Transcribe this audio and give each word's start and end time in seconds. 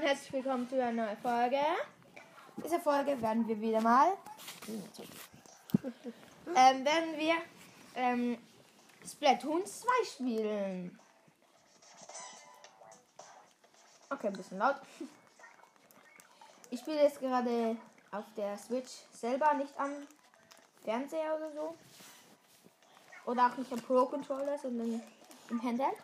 Und 0.00 0.06
herzlich 0.06 0.32
willkommen 0.32 0.66
zu 0.66 0.76
einer 0.82 1.04
neuen 1.04 1.16
Folge. 1.18 1.58
In 2.56 2.62
dieser 2.62 2.80
Folge 2.80 3.20
werden 3.20 3.46
wir 3.46 3.60
wieder 3.60 3.82
mal 3.82 4.16
ähm, 6.56 6.84
werden 6.86 7.18
wir 7.18 7.34
ähm, 7.94 8.38
Splatoon 9.06 9.66
2 9.66 9.88
spielen. 10.06 10.98
Okay, 14.08 14.28
ein 14.28 14.32
bisschen 14.32 14.56
laut. 14.56 14.76
Ich 16.70 16.80
spiele 16.80 17.02
jetzt 17.02 17.20
gerade 17.20 17.76
auf 18.10 18.24
der 18.38 18.56
Switch 18.56 19.02
selber, 19.12 19.52
nicht 19.52 19.78
am 19.78 19.90
Fernseher 20.82 21.36
oder 21.36 21.52
so. 21.52 21.76
Oder 23.26 23.48
auch 23.48 23.56
nicht 23.58 23.70
am 23.70 23.82
Pro 23.82 24.06
Controller, 24.06 24.58
sondern 24.58 25.02
im 25.50 25.62
Handheld. 25.62 25.98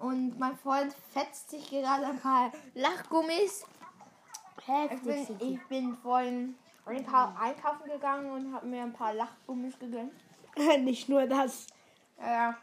Und 0.00 0.38
mein 0.38 0.56
Freund 0.56 0.92
fetzt 1.12 1.50
sich 1.50 1.68
gerade 1.70 2.06
ein 2.06 2.18
paar 2.20 2.50
Lachgummis. 2.74 3.64
Ich 4.58 4.66
Heftig 4.68 5.02
bin, 5.04 5.26
sind 5.26 5.40
die. 5.42 5.54
ich 5.54 5.66
bin 5.68 5.96
vorhin 5.98 6.56
einkau 6.86 7.32
einkaufen 7.38 7.88
gegangen 7.90 8.30
und 8.30 8.54
habe 8.54 8.66
mir 8.66 8.82
ein 8.82 8.92
paar 8.92 9.12
Lachgummis 9.14 9.78
gegönnt. 9.78 10.12
Nicht 10.80 11.08
nur 11.08 11.26
das. 11.26 11.66
Ja, 12.18 12.56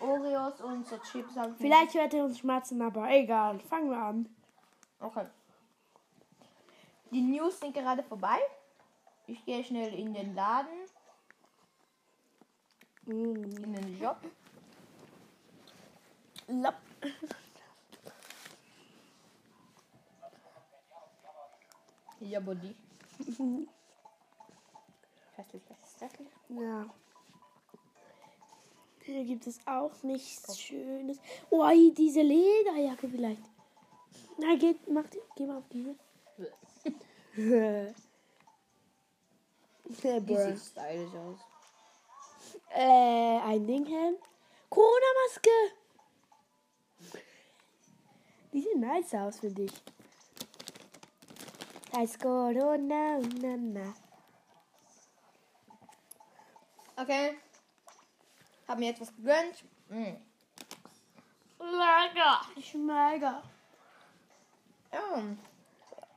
Oreos 0.00 0.60
und 0.60 0.86
so 0.86 0.96
Chips. 0.98 1.36
hab 1.36 1.46
ich 1.46 1.52
mir- 1.52 1.56
Vielleicht 1.58 1.94
hört 1.94 2.12
ihr 2.14 2.24
uns 2.24 2.38
schmerzen, 2.38 2.80
aber 2.82 3.08
egal. 3.10 3.58
Fangen 3.60 3.90
wir 3.90 3.98
an. 3.98 4.34
Okay. 5.00 5.26
Die 7.10 7.20
News 7.22 7.60
sind 7.60 7.74
gerade 7.74 8.02
vorbei. 8.02 8.38
Ich 9.26 9.42
gehe 9.44 9.62
schnell 9.64 9.94
in 9.94 10.12
den 10.12 10.34
Laden, 10.34 10.68
Mm. 13.06 13.12
in 13.62 13.72
den 13.74 14.00
Job. 14.00 14.16
Lapp. 16.48 16.80
Ja, 22.20 22.40
Body. 22.40 22.74
Hässlich, 25.36 25.62
hässlich, 25.68 26.00
hässlich. 26.00 26.28
Ja. 26.48 26.86
Hier 29.02 29.24
gibt 29.24 29.46
es 29.46 29.58
auch 29.66 30.02
nichts 30.02 30.58
Schönes. 30.58 31.18
Oh, 31.50 31.68
diese 31.96 32.22
Lederjacke 32.22 33.08
vielleicht. 33.08 33.42
Na, 34.38 34.54
geht, 34.56 34.88
mach 34.88 35.06
die, 35.08 35.20
geh 35.36 35.44
mal 35.46 35.58
auf 35.58 35.68
diese. 35.70 35.94
Die 39.86 40.20
Bruh. 40.20 40.36
sieht 40.52 40.58
stylisch 40.60 41.14
aus. 41.14 41.38
äh, 42.70 43.38
ein 43.40 43.66
Dinghelm. 43.66 44.16
Corona-Maske. 44.70 45.50
Die 48.54 48.60
sieht 48.60 48.76
nice 48.76 49.14
aus 49.14 49.40
für 49.40 49.50
dich. 49.50 49.72
Heißt 51.96 52.20
Corona, 52.20 53.18
na, 53.18 53.56
na. 53.56 53.94
Okay. 56.96 57.36
Hab 58.68 58.78
mir 58.78 58.90
etwas 58.90 59.12
gegönnt. 59.16 59.64
Mm. 59.88 60.14
Lecker. 61.58 62.42
Schmeckt. 62.62 63.22
Ja. 63.22 63.42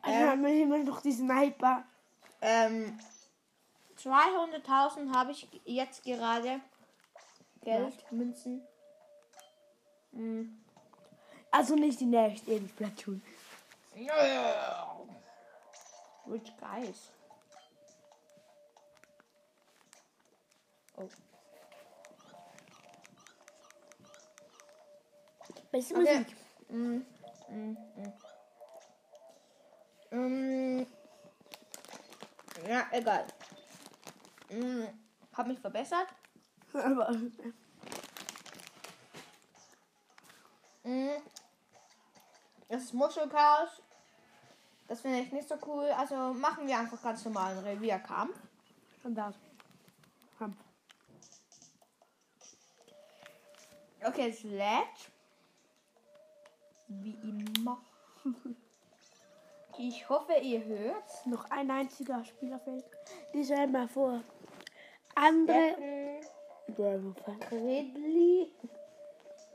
Ich 0.06 0.16
habe 0.16 0.51
immer 0.51 0.78
noch 0.78 1.01
die 1.01 1.13
Sniper. 1.13 1.85
Ähm, 2.39 3.00
200.000 3.97 5.12
habe 5.12 5.31
ich 5.31 5.47
jetzt 5.66 6.03
gerade. 6.03 6.62
Geld, 7.62 8.12
Münzen. 8.12 8.62
Mm. 10.12 10.66
Also 11.57 11.73
nicht 11.73 12.00
die 12.00 12.06
nächste 12.06 12.51
in 12.51 12.69
Splatoon. 12.69 13.19
Rich 16.29 16.53
guys. 16.59 17.09
Oh. 20.97 21.09
Beste 25.72 25.95
Okay. 25.95 26.19
Musik. 26.19 26.35
Mm, 26.69 27.01
mm, 27.50 27.78
mm. 30.12 30.79
Mm. 30.79 30.85
Ja, 32.69 32.85
egal. 32.91 33.25
Mm. 34.51 34.85
Hab 35.34 35.47
mich 35.47 35.59
verbessert. 35.59 36.07
Aber 36.74 37.12
Mm. 40.84 41.18
Das 42.69 42.83
ist 42.83 42.94
Muschelchaos. 42.94 43.81
Das 44.88 45.01
finde 45.01 45.19
ich 45.19 45.31
nicht 45.31 45.47
so 45.47 45.55
cool. 45.66 45.85
Also 45.97 46.16
machen 46.33 46.67
wir 46.67 46.78
einfach 46.78 47.01
ganz 47.01 47.23
normalen 47.25 47.59
Revierkampf. 47.59 48.38
schon 49.01 49.16
das. 49.16 49.35
Kampf. 50.38 50.57
Okay, 54.03 54.29
es 54.29 54.44
lädt. 54.44 55.11
Wie 56.88 57.17
immer. 57.23 57.81
Ich 59.79 60.09
hoffe, 60.09 60.33
ihr 60.41 60.66
hört's. 60.66 61.27
Noch 61.27 61.51
ein 61.51 61.69
einziger 61.69 62.25
Spieler 62.25 62.59
fehlt. 62.59 62.83
Die 63.31 63.45
stellen 63.45 63.72
mal 63.72 63.88
vor. 63.88 64.23
Andere. 65.13 65.75
Steffen, 66.73 67.16
Ridley, 67.51 68.51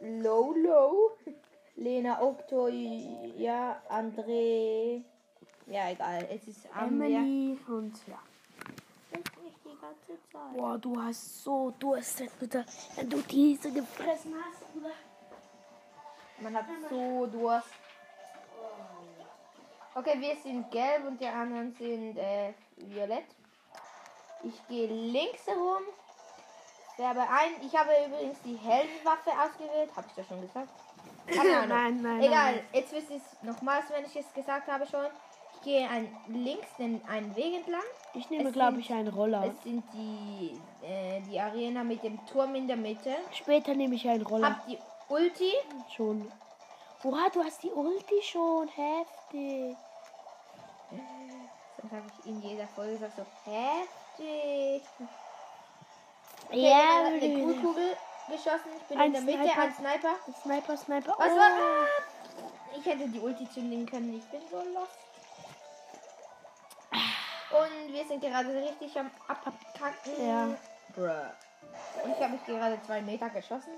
Lolo, 0.00 1.16
Lena 1.76 2.20
Okto, 2.20 2.68
ja, 2.68 3.80
André. 3.88 5.02
Ja, 5.66 5.90
egal. 5.90 6.28
Es 6.30 6.46
ist. 6.48 6.68
Emily 6.78 7.58
und 7.68 7.94
ja. 8.06 8.18
Boah, 10.54 10.78
du 10.78 11.00
hast 11.00 11.44
so 11.44 11.72
Durst, 11.78 12.20
da, 12.20 12.64
wenn 12.96 13.10
du 13.10 13.20
diese 13.22 13.72
gefressen 13.72 14.34
hast, 14.42 14.72
Bruder. 14.72 14.90
Man 16.40 16.56
hat 16.56 16.66
so 16.88 17.26
Durst. 17.26 17.68
Okay, 19.94 20.20
wir 20.20 20.36
sind 20.36 20.70
gelb 20.70 21.06
und 21.06 21.20
die 21.20 21.26
anderen 21.26 21.74
sind 21.74 22.16
äh, 22.16 22.54
violett. 22.76 23.26
Ich 24.42 24.66
gehe 24.66 24.86
links 24.86 25.46
herum. 25.46 25.82
Werbe 26.96 27.20
ein. 27.20 27.66
Ich 27.66 27.76
habe 27.76 27.90
übrigens 28.06 28.40
die 28.42 28.56
Heldenwaffe 28.56 29.30
ausgewählt. 29.30 29.90
Habe 29.94 30.06
ich 30.08 30.14
das 30.14 30.26
schon 30.26 30.40
gesagt? 30.40 30.70
Keine. 31.26 31.66
Nein, 31.68 32.02
nein, 32.02 32.20
Egal, 32.22 32.54
nein. 32.56 32.64
jetzt 32.72 32.92
wisst 32.92 33.10
ihr 33.10 33.16
es 33.16 33.42
nochmals, 33.42 33.86
wenn 33.90 34.04
ich 34.04 34.16
es 34.16 34.32
gesagt 34.34 34.68
habe 34.68 34.86
schon. 34.86 35.06
Ich 35.54 35.60
gehe 35.62 35.88
ein, 35.88 36.14
links 36.26 36.66
den, 36.78 37.00
einen 37.06 37.34
Weg 37.36 37.54
entlang. 37.54 37.82
Ich 38.14 38.28
nehme, 38.30 38.50
glaube 38.50 38.80
ich, 38.80 38.92
einen 38.92 39.08
Roller. 39.08 39.44
Es 39.46 39.62
sind 39.62 39.84
die, 39.92 40.58
äh, 40.84 41.20
die 41.20 41.38
Arena 41.38 41.84
mit 41.84 42.02
dem 42.02 42.24
Turm 42.26 42.54
in 42.56 42.66
der 42.66 42.76
Mitte. 42.76 43.14
Später 43.32 43.74
nehme 43.74 43.94
ich 43.94 44.08
einen 44.08 44.26
Roller. 44.26 44.56
Hab 44.56 44.66
die 44.66 44.78
Ulti. 45.08 45.52
Schon. 45.94 46.30
Oha, 47.04 47.28
du 47.32 47.42
hast 47.44 47.62
die 47.62 47.70
Ulti 47.70 48.20
schon. 48.22 48.66
Heftig. 48.68 49.76
Das 51.80 51.90
habe 51.92 52.06
ich 52.20 52.26
in 52.30 52.40
jeder 52.42 52.66
Folge 52.68 52.92
gesagt, 52.94 53.16
so 53.16 53.24
heftig. 53.50 54.82
Okay, 56.48 56.68
Ja, 56.68 57.08
Bruder. 57.18 57.60
Kugel 57.60 57.96
geschossen. 58.28 58.70
Ich 58.76 58.82
bin 58.88 58.98
Ein 58.98 59.06
in 59.06 59.12
der 59.12 59.22
Mitte, 59.22 59.44
Sniper. 59.44 59.62
ein 59.62 59.74
Sniper. 59.74 60.14
Sniper, 60.42 60.76
Sniper. 60.76 61.14
Was 61.18 61.32
oh. 61.32 61.36
war? 61.36 61.86
Ich 62.78 62.86
hätte 62.86 63.08
die 63.08 63.20
Ulti 63.20 63.48
zünden 63.50 63.86
können. 63.86 64.14
Ich 64.14 64.24
bin 64.30 64.40
so 64.50 64.56
lost. 64.56 64.98
Und 67.52 67.92
wir 67.92 68.04
sind 68.06 68.20
gerade 68.20 68.48
richtig 68.48 68.98
am 68.98 69.10
Abkacken. 69.28 70.26
Ja. 70.26 70.48
Bruh. 70.94 72.04
Und 72.04 72.12
ich 72.12 72.22
habe 72.22 72.32
mich 72.32 72.46
gerade 72.46 72.80
zwei 72.82 73.02
Meter 73.02 73.28
geschossen. 73.28 73.74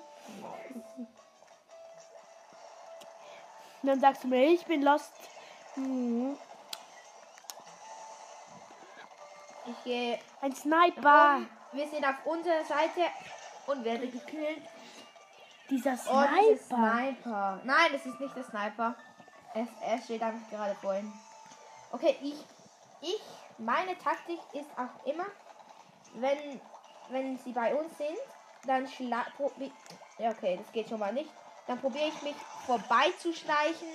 Und 3.83 3.89
dann 3.89 4.01
sagst 4.01 4.25
du 4.25 4.29
mir, 4.29 4.47
ich 4.47 4.65
bin 4.65 4.83
lost. 4.83 5.13
Mhm. 5.77 6.39
Ich 9.67 9.85
gehe. 9.85 10.19
Ein 10.41 10.55
Sniper. 10.55 11.37
Um. 11.37 11.49
Wir 11.73 11.89
sind 11.89 12.05
auf 12.05 12.25
unserer 12.25 12.65
Seite 12.65 13.01
und 13.67 13.85
werde 13.85 14.09
gekillt. 14.09 14.63
Dieser 15.71 15.93
Oh, 15.93 15.97
Sniper. 15.97 16.59
Sniper. 16.67 17.61
Nein, 17.65 17.87
das 17.93 18.05
ist 18.07 18.21
nicht 18.21 18.37
der 18.37 18.45
Sniper. 18.45 18.95
Es, 19.55 19.69
er 19.81 19.99
steht 19.99 20.23
einfach 20.23 20.49
gerade 20.51 20.75
vor 20.77 20.95
ihm. 20.95 21.13
Okay, 21.93 22.17
ich, 22.23 22.35
ich, 23.01 23.21
meine 23.59 23.97
Taktik 23.99 24.39
ist 24.53 24.69
auch 24.77 25.07
immer, 25.07 25.27
wenn, 26.15 26.61
wenn 27.11 27.39
sie 27.39 27.53
bei 27.53 27.75
uns 27.75 27.97
sind, 27.97 28.17
dann 28.67 28.87
schla 28.89 29.25
probi- 29.39 29.71
Ja, 30.19 30.31
okay, 30.31 30.59
das 30.63 30.71
geht 30.73 30.89
schon 30.89 30.99
mal 30.99 31.13
nicht. 31.13 31.31
Dann 31.67 31.79
probiere 31.81 32.09
ich 32.09 32.23
mich 32.23 32.37
vorbeizuschleichen 32.67 33.89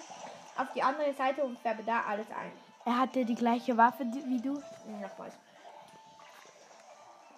auf 0.57 0.67
die 0.73 0.81
andere 0.81 1.13
Seite 1.13 1.43
und 1.43 1.59
färbe 1.59 1.83
da 1.83 2.01
alles 2.07 2.27
ein. 2.31 2.51
er 2.85 2.97
hatte 2.99 3.25
die 3.25 3.35
gleiche 3.35 3.77
Waffe 3.77 4.05
wie 4.05 4.41
du. 4.41 4.61
Nochmals. 4.87 5.35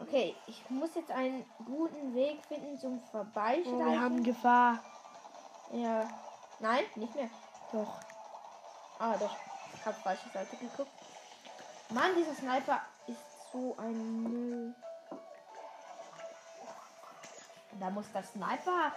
Okay, 0.01 0.35
ich 0.47 0.69
muss 0.69 0.95
jetzt 0.95 1.11
einen 1.11 1.45
guten 1.65 2.15
Weg 2.15 2.43
finden 2.45 2.77
zum 2.79 2.93
Oh, 2.93 3.01
wir 3.01 3.11
Vorbeischleichen. 3.11 4.01
haben 4.01 4.23
Gefahr. 4.23 4.79
Ja. 5.71 6.09
Nein, 6.59 6.83
nicht 6.95 7.15
mehr. 7.15 7.29
Doch. 7.71 7.99
Ah, 8.99 9.15
doch. 9.17 9.35
Ich 9.73 9.85
habe 9.85 9.95
falsche 9.97 10.29
Seite 10.29 10.57
geguckt. 10.57 10.91
Mann, 11.89 12.15
dieser 12.15 12.33
Sniper 12.33 12.81
ist 13.07 13.51
so 13.51 13.75
ein 13.77 14.23
Müll. 14.23 14.75
Da 17.79 17.89
muss 17.89 18.11
der 18.11 18.23
Sniper, 18.23 18.91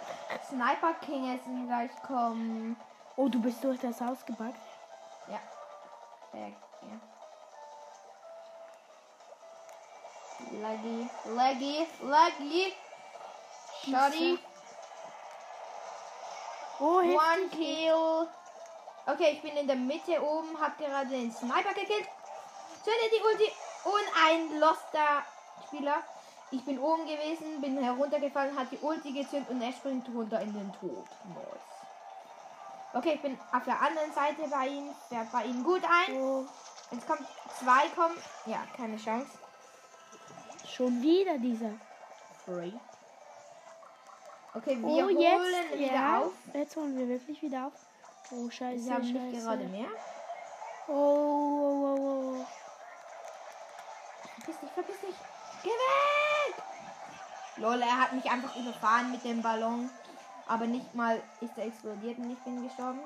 Sniper 0.47 0.93
King 1.01 1.33
jetzt 1.33 1.45
gleich 1.65 1.91
kommen. 2.03 2.75
Oh, 3.15 3.29
du 3.29 3.41
bist 3.41 3.63
durch 3.63 3.79
das 3.79 3.99
Haus 4.01 4.25
gebackt. 4.25 4.59
Ja. 5.27 5.39
Äh, 6.33 6.49
ja. 6.49 6.99
Laggy, 10.61 11.09
laggy, 11.35 11.85
laggy. 12.03 12.73
Shotty. 13.83 14.37
Oh, 16.79 17.01
One 17.01 17.49
kill. 17.49 18.27
Okay, 19.07 19.33
ich 19.33 19.41
bin 19.41 19.55
in 19.57 19.67
der 19.67 19.75
Mitte 19.75 20.21
oben, 20.21 20.59
hab 20.59 20.77
gerade 20.77 21.09
den 21.09 21.31
Sniper 21.31 21.73
gekillt. 21.73 22.07
Zünde 22.83 23.09
die 23.11 23.23
Ulti 23.23 23.51
und 23.85 24.07
ein 24.25 24.59
loster 24.59 25.23
Spieler. 25.67 26.03
Ich 26.51 26.63
bin 26.65 26.79
oben 26.79 27.05
gewesen, 27.05 27.61
bin 27.61 27.77
heruntergefallen, 27.77 28.57
hat 28.57 28.71
die 28.71 28.77
Ulti 28.77 29.11
gezündet 29.11 29.49
und 29.49 29.61
er 29.61 29.71
springt 29.71 30.07
runter 30.09 30.39
in 30.41 30.53
den 30.53 30.71
Tod. 30.73 31.07
Nice. 31.25 31.75
Okay, 32.93 33.13
ich 33.15 33.21
bin 33.21 33.37
auf 33.51 33.63
der 33.65 33.81
anderen 33.81 34.11
Seite 34.13 34.47
bei 34.49 34.67
ihm, 34.67 34.95
fährt 35.09 35.31
bei 35.31 35.43
ihm 35.45 35.63
gut 35.63 35.83
ein. 35.83 36.17
Oh, 36.17 36.45
Jetzt 36.91 37.07
kommt 37.07 37.27
zwei 37.59 37.87
kommen. 37.95 38.15
Ja, 38.45 38.63
keine 38.75 38.97
Chance. 38.97 39.44
Schon 40.75 41.01
wieder 41.01 41.37
dieser. 41.37 41.71
Free. 42.43 42.71
Okay, 44.53 44.77
wir 44.79 44.85
Oh, 44.87 45.01
holen 45.03 45.19
jetzt, 45.19 45.73
wieder 45.73 45.93
ja. 45.93 46.19
auf. 46.19 46.33
Jetzt 46.53 46.75
holen 46.75 46.97
wir 46.97 47.07
wirklich 47.07 47.41
wieder 47.41 47.67
auf. 47.67 47.73
Oh, 48.31 48.49
scheiße, 48.49 48.83
Sie 48.83 48.91
haben 48.91 49.01
nicht 49.01 49.33
scheiße. 49.35 49.45
gerade 49.45 49.63
mehr. 49.65 49.87
Oh, 50.87 50.93
oh, 50.93 51.95
oh, 51.97 52.35
oh. 52.39 52.45
Verpiss 54.35 54.59
dich, 54.59 54.71
verpiss 54.71 55.01
dich. 55.01 55.15
Geh 55.63 55.69
weg! 55.69 56.63
Lol, 57.57 57.81
er 57.81 58.01
hat 58.01 58.13
mich 58.13 58.29
einfach 58.29 58.55
überfahren 58.55 59.11
mit 59.11 59.23
dem 59.23 59.41
Ballon. 59.41 59.89
Aber 60.47 60.67
nicht 60.67 60.93
mal 60.93 61.21
ist 61.41 61.57
er 61.57 61.65
explodiert 61.65 62.19
und 62.19 62.29
ich 62.31 62.39
bin 62.39 62.63
gestorben. 62.63 62.99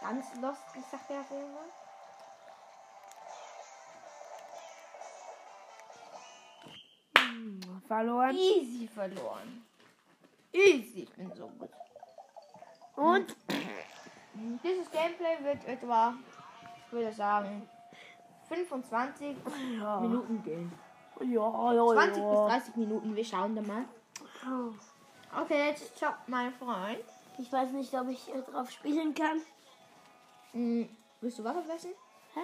Ganz 0.00 0.26
lost, 0.40 0.62
sag 0.90 1.06
der 1.08 1.20
auf 1.20 1.30
Verloren. 7.90 8.36
Easy 8.36 8.86
verloren. 8.86 9.66
Easy, 10.52 11.02
ich 11.02 11.12
bin 11.16 11.32
so 11.34 11.48
gut. 11.48 11.70
Und 12.94 13.36
Dieses 14.62 14.88
Gameplay 14.92 15.42
wird 15.42 15.64
etwa, 15.66 16.14
ich 16.86 16.92
würde 16.92 17.12
sagen, 17.12 17.68
25 18.48 19.36
ja. 19.80 20.00
Minuten 20.00 20.40
gehen. 20.44 20.72
Ja, 21.20 21.72
ja, 21.72 21.84
20 21.84 22.22
ja. 22.22 22.30
bis 22.30 22.52
30 22.52 22.76
Minuten, 22.76 23.16
wir 23.16 23.24
schauen 23.24 23.56
da 23.56 23.62
mal. 23.62 23.84
Okay, 25.42 25.66
jetzt 25.70 25.96
ciao, 25.96 26.14
mein 26.28 26.52
Freund. 26.52 27.04
Ich 27.38 27.52
weiß 27.52 27.72
nicht, 27.72 27.92
ob 27.94 28.08
ich 28.08 28.32
äh, 28.32 28.40
drauf 28.42 28.70
spielen 28.70 29.14
kann. 29.14 29.40
Hm, 30.52 30.88
willst 31.20 31.40
du 31.40 31.44
Waffe 31.44 31.66
wechseln? 31.66 31.94
Hä? 32.34 32.40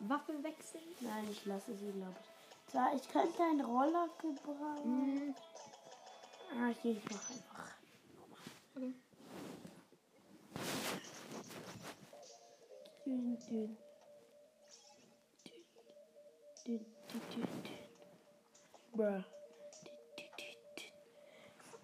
Waffe 0.00 0.40
wechseln? 0.42 0.84
Nein, 1.00 1.26
ich 1.30 1.44
lasse 1.46 1.74
sie, 1.74 1.90
glaube 1.90 2.14
ich. 2.22 2.33
Zwar, 2.74 2.92
ich 2.92 3.08
könnte 3.08 3.40
einen 3.40 3.60
Roller 3.60 4.08
gebrauchen. 4.20 4.82
Hm, 4.82 5.34
Ah, 6.60 6.70
ich, 6.70 6.84
ich 6.84 7.04
mach 7.08 7.30
einfach. 7.30 7.76
okay. 8.74 8.94
Dün, 13.06 13.38
dün. 13.48 13.78
Dün, 16.66 16.84
dün, 17.12 17.22
dün, 17.30 17.46
dün. 17.64 17.78
Bruh. 18.92 19.22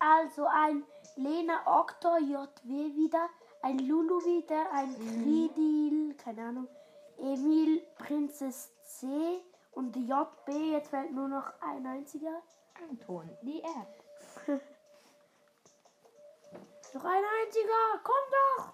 Also 0.01 0.45
ein 0.47 0.83
Lena 1.15 1.63
Oktor 1.67 2.19
JW 2.19 2.97
wieder, 2.97 3.29
ein 3.63 3.79
Lulu 3.79 4.19
wieder, 4.25 4.73
ein 4.73 4.93
Kridil, 4.97 6.15
keine 6.17 6.49
Ahnung, 6.49 6.69
Emil 7.17 7.81
Prinzess 7.97 8.73
C 8.83 9.07
und 9.73 9.97
JB, 9.97 10.73
jetzt 10.73 10.91
fällt 10.91 11.13
nur 11.13 11.29
noch 11.29 11.53
ein 11.61 11.87
einziger. 11.87 12.43
Anton, 12.89 13.31
die 13.43 13.63
App. 13.63 14.05
Noch 16.93 17.05
ein 17.05 17.23
einziger, 17.45 18.01
komm 18.03 18.15
doch! 18.33 18.73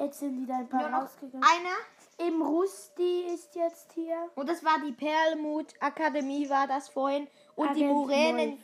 Jetzt 0.00 0.20
sind 0.20 0.40
wieder 0.40 0.56
ein 0.56 0.68
paar 0.68 0.82
Nur 0.82 0.90
noch 0.90 1.02
rausgegangen. 1.02 1.42
einer. 1.42 2.28
Im 2.28 2.42
Rusti 2.42 3.22
ist 3.32 3.54
jetzt 3.54 3.92
hier. 3.92 4.30
Und 4.34 4.48
das 4.48 4.64
war 4.64 4.78
die 4.84 4.92
Perlmut 4.92 5.74
Akademie, 5.80 6.48
war 6.48 6.66
das 6.66 6.88
vorhin. 6.88 7.28
Und 7.56 7.74
die 7.74 7.84
Agent 7.84 7.92
Muränen. 7.92 8.48
Molf. 8.50 8.60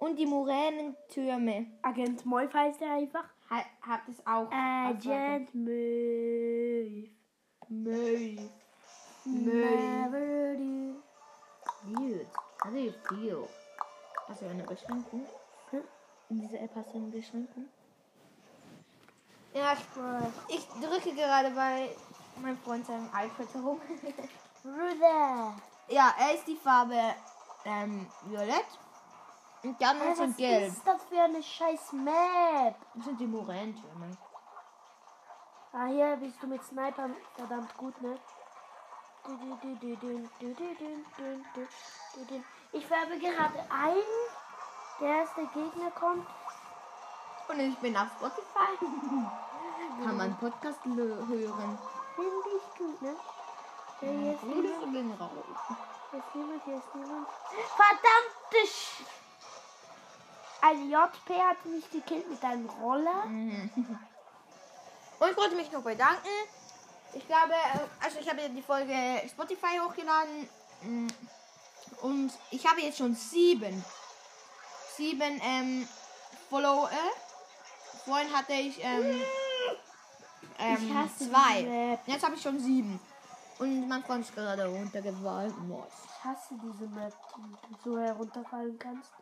Und 0.00 0.16
die 0.18 0.26
Muränentürme. 0.26 1.66
Agent 1.82 2.24
Molf 2.26 2.52
heißt 2.52 2.80
er 2.82 2.92
einfach. 2.94 3.24
Ha, 3.50 3.64
hat 3.82 4.00
es 4.08 4.26
auch. 4.26 4.50
Agent 4.50 5.54
Molf. 5.54 7.10
Möl. 7.82 8.50
Never 9.24 10.56
do. 10.56 11.02
Gut. 11.94 12.26
Also 12.60 12.76
you 12.78 12.92
feel. 13.08 13.48
Du 14.40 14.48
eine 14.48 14.62
Beschränkung? 14.62 15.26
Hm? 15.70 15.82
In 16.30 16.40
dieser 16.40 16.60
App 16.60 16.70
hast 16.74 16.92
du 16.92 16.98
eine 16.98 17.08
Beschränkung? 17.08 17.68
Ja, 19.52 19.74
ich, 20.48 20.56
ich 20.56 20.66
drücke 20.80 21.14
gerade 21.14 21.50
bei 21.50 21.90
meinem 22.40 22.58
Freund 22.58 22.86
seinem 22.86 23.06
iPad 23.06 23.54
herum. 23.54 23.80
Brother. 24.62 25.54
ja, 25.88 26.14
er 26.18 26.34
ist 26.34 26.46
die 26.46 26.56
Farbe 26.56 26.98
ähm, 27.64 28.06
violett. 28.24 28.66
Und 29.62 29.80
die 29.80 29.84
anderen 29.84 30.10
was 30.10 30.18
sind 30.18 30.36
gelb. 30.36 30.68
ist 30.68 30.86
das 30.86 31.02
für 31.04 31.20
eine 31.20 31.42
scheiß 31.42 31.92
Map? 31.92 32.76
Das 32.94 33.04
sind 33.04 33.20
die 33.20 33.26
Moränentürme. 33.26 34.16
Ah, 35.76 35.86
hier 35.86 36.16
bist 36.20 36.40
du 36.40 36.46
mit 36.46 36.62
Sniper 36.62 37.10
verdammt 37.34 37.76
gut, 37.76 38.00
ne? 38.00 38.16
Ich 42.70 42.90
werbe 42.90 43.18
gerade 43.18 43.58
ein. 43.70 43.96
Der 45.00 45.08
erste 45.08 45.40
Gegner 45.46 45.90
kommt. 45.90 46.28
Und 47.48 47.58
ich 47.58 47.76
bin 47.78 47.96
auf 47.96 48.06
Spotify. 48.16 48.78
Kann 50.04 50.16
man 50.16 50.38
Podcast 50.38 50.84
hören. 50.84 51.78
Finde 52.14 52.48
ich 52.56 52.78
gut, 52.78 53.02
ne? 53.02 53.16
Ja, 54.00 54.08
hier 54.08 54.32
ist 54.34 54.44
niemand. 54.44 55.20
Hier 56.10 56.20
ist 56.20 56.34
niemand, 56.34 56.64
hier 56.64 56.76
ist 56.76 56.94
niemand. 56.94 57.28
Verdammt! 57.74 58.68
Sch... 58.68 59.02
Also, 60.60 60.82
ein 60.82 60.90
JP 60.90 61.42
hat 61.42 61.64
mich 61.66 61.90
gekillt 61.90 62.30
mit 62.30 62.44
einem 62.44 62.70
Roller. 62.80 63.26
Mhm. 63.26 63.70
Und 65.24 65.30
ich 65.30 65.36
wollte 65.38 65.56
mich 65.56 65.72
noch 65.72 65.82
bedanken. 65.82 66.28
Ich 67.14 67.26
glaube, 67.26 67.54
äh, 67.54 68.04
also 68.04 68.18
ich 68.20 68.28
habe 68.28 68.46
die 68.50 68.60
Folge 68.60 68.94
Spotify 69.26 69.78
hochgeladen. 69.82 70.48
Mm. 70.82 71.08
Und 72.02 72.30
ich 72.50 72.66
habe 72.66 72.82
jetzt 72.82 72.98
schon 72.98 73.14
sieben. 73.14 73.82
Sieben 74.94 75.40
ähm, 75.42 75.88
Follower. 76.50 76.90
Vorhin 78.04 78.36
hatte 78.36 78.52
ich 78.52 78.84
ähm, 78.84 79.22
ähm, 80.58 81.06
Ich 81.08 81.26
zwei. 81.26 81.98
Jetzt 82.06 82.22
habe 82.22 82.34
ich 82.34 82.42
schon 82.42 82.60
sieben. 82.60 83.00
Und 83.58 83.88
mein 83.88 84.04
Freund 84.04 84.26
ist 84.26 84.34
gerade 84.34 84.66
runtergefallen. 84.66 85.54
Ich 85.54 86.24
hasse 86.24 86.54
diese 86.62 86.86
Map, 86.90 87.14
die 87.36 87.76
du 87.82 87.92
so 87.92 87.98
herunterfallen 87.98 88.78
kannst. 88.78 89.12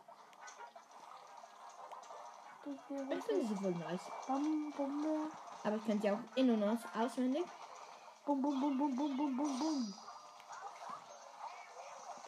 Ich 2.65 3.25
finde 3.25 3.47
sie 3.47 3.55
voll 3.55 3.71
nice. 3.71 4.01
Bum, 4.27 4.73
bum, 4.75 5.31
Aber 5.63 5.77
ich 5.77 5.85
könnte 5.85 6.07
ja 6.07 6.13
auch 6.13 6.37
in- 6.37 6.49
und 6.51 6.63
aus 6.63 6.79
auswendig. 6.93 7.43
bum, 8.25 8.41
bum, 8.41 8.59
bum, 8.59 8.77
bum, 8.77 8.95
bum, 8.95 9.17
bum, 9.17 9.37
bum, 9.37 9.59
bum. 9.59 9.93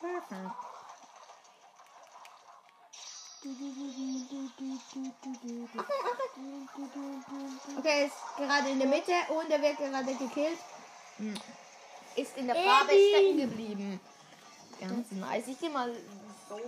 Perfekt. 0.02 0.56
Okay, 7.78 8.02
er 8.02 8.06
ist 8.06 8.16
gerade 8.38 8.70
in 8.70 8.80
der 8.80 8.88
Mitte 8.88 9.14
und 9.30 9.50
er 9.50 9.62
wird 9.62 9.78
gerade 9.78 10.16
gekillt. 10.16 10.60
Hm. 11.18 11.36
Ist 12.16 12.38
in 12.38 12.48
der 12.48 12.56
Farbe 12.56 12.92
stecken 12.92 13.38
geblieben. 13.38 14.00
Ganz 14.80 15.12
nice. 15.12 15.48
Ich 15.48 15.60
geh 15.60 15.70
mal 15.70 15.94
so. 16.50 16.60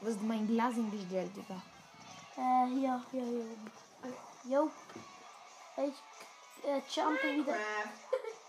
Wo 0.00 0.08
ist 0.08 0.22
mein 0.22 0.46
Glas 0.46 0.74
hingestellt, 0.74 1.34
Digga? 1.34 1.62
Äh, 2.36 2.66
hier, 2.68 3.02
hier, 3.10 3.24
hier. 3.24 4.52
Jo. 4.52 4.70
Ich 5.76 6.68
äh, 6.68 6.80
jumpe 6.88 7.34
wieder. 7.34 7.56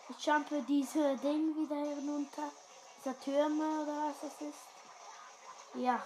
Ich 0.09 0.25
jumpe 0.25 0.61
diese 0.67 1.17
Ding 1.17 1.55
wieder 1.55 1.75
hinunter. 1.75 2.51
Dieser 2.99 3.19
Türme 3.19 3.81
oder 3.81 4.09
was 4.09 4.19
das 4.21 4.47
ist. 4.47 4.59
Ja. 5.75 6.01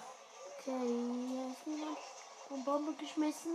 Okay, 0.60 0.80
hier 0.80 1.52
ist 1.52 1.68
niemand. 1.68 1.98
Und 2.50 2.66
Bombe 2.66 2.94
geschmissen. 2.94 3.52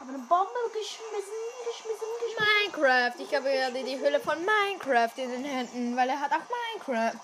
habe 0.00 0.10
eine 0.10 0.18
Bombe 0.18 0.70
geschmissen, 0.72 1.32
geschmissen, 1.64 2.08
geschmissen. 2.20 2.74
Minecraft. 2.74 3.20
Ich 3.20 3.34
habe 3.34 3.50
gerade 3.50 3.84
die 3.84 3.98
Hülle 3.98 4.20
von 4.20 4.44
Minecraft 4.44 5.16
in 5.16 5.30
den 5.30 5.44
Händen, 5.44 5.96
weil 5.96 6.08
er 6.08 6.20
hat 6.20 6.32
auch 6.32 6.42
Minecraft. 6.74 7.20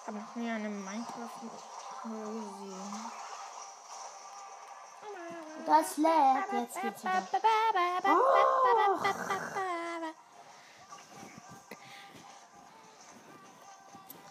Ich 0.00 0.06
habe 0.06 0.18
noch 0.18 0.36
nie 0.36 0.50
eine 0.50 0.68
Minecraft-Hülle 0.68 2.24
gesehen. 2.24 3.31
Das 5.66 5.96
lädt. 5.96 6.52
Jetzt 6.52 6.80
geht's 6.82 7.04
wieder. 7.04 7.22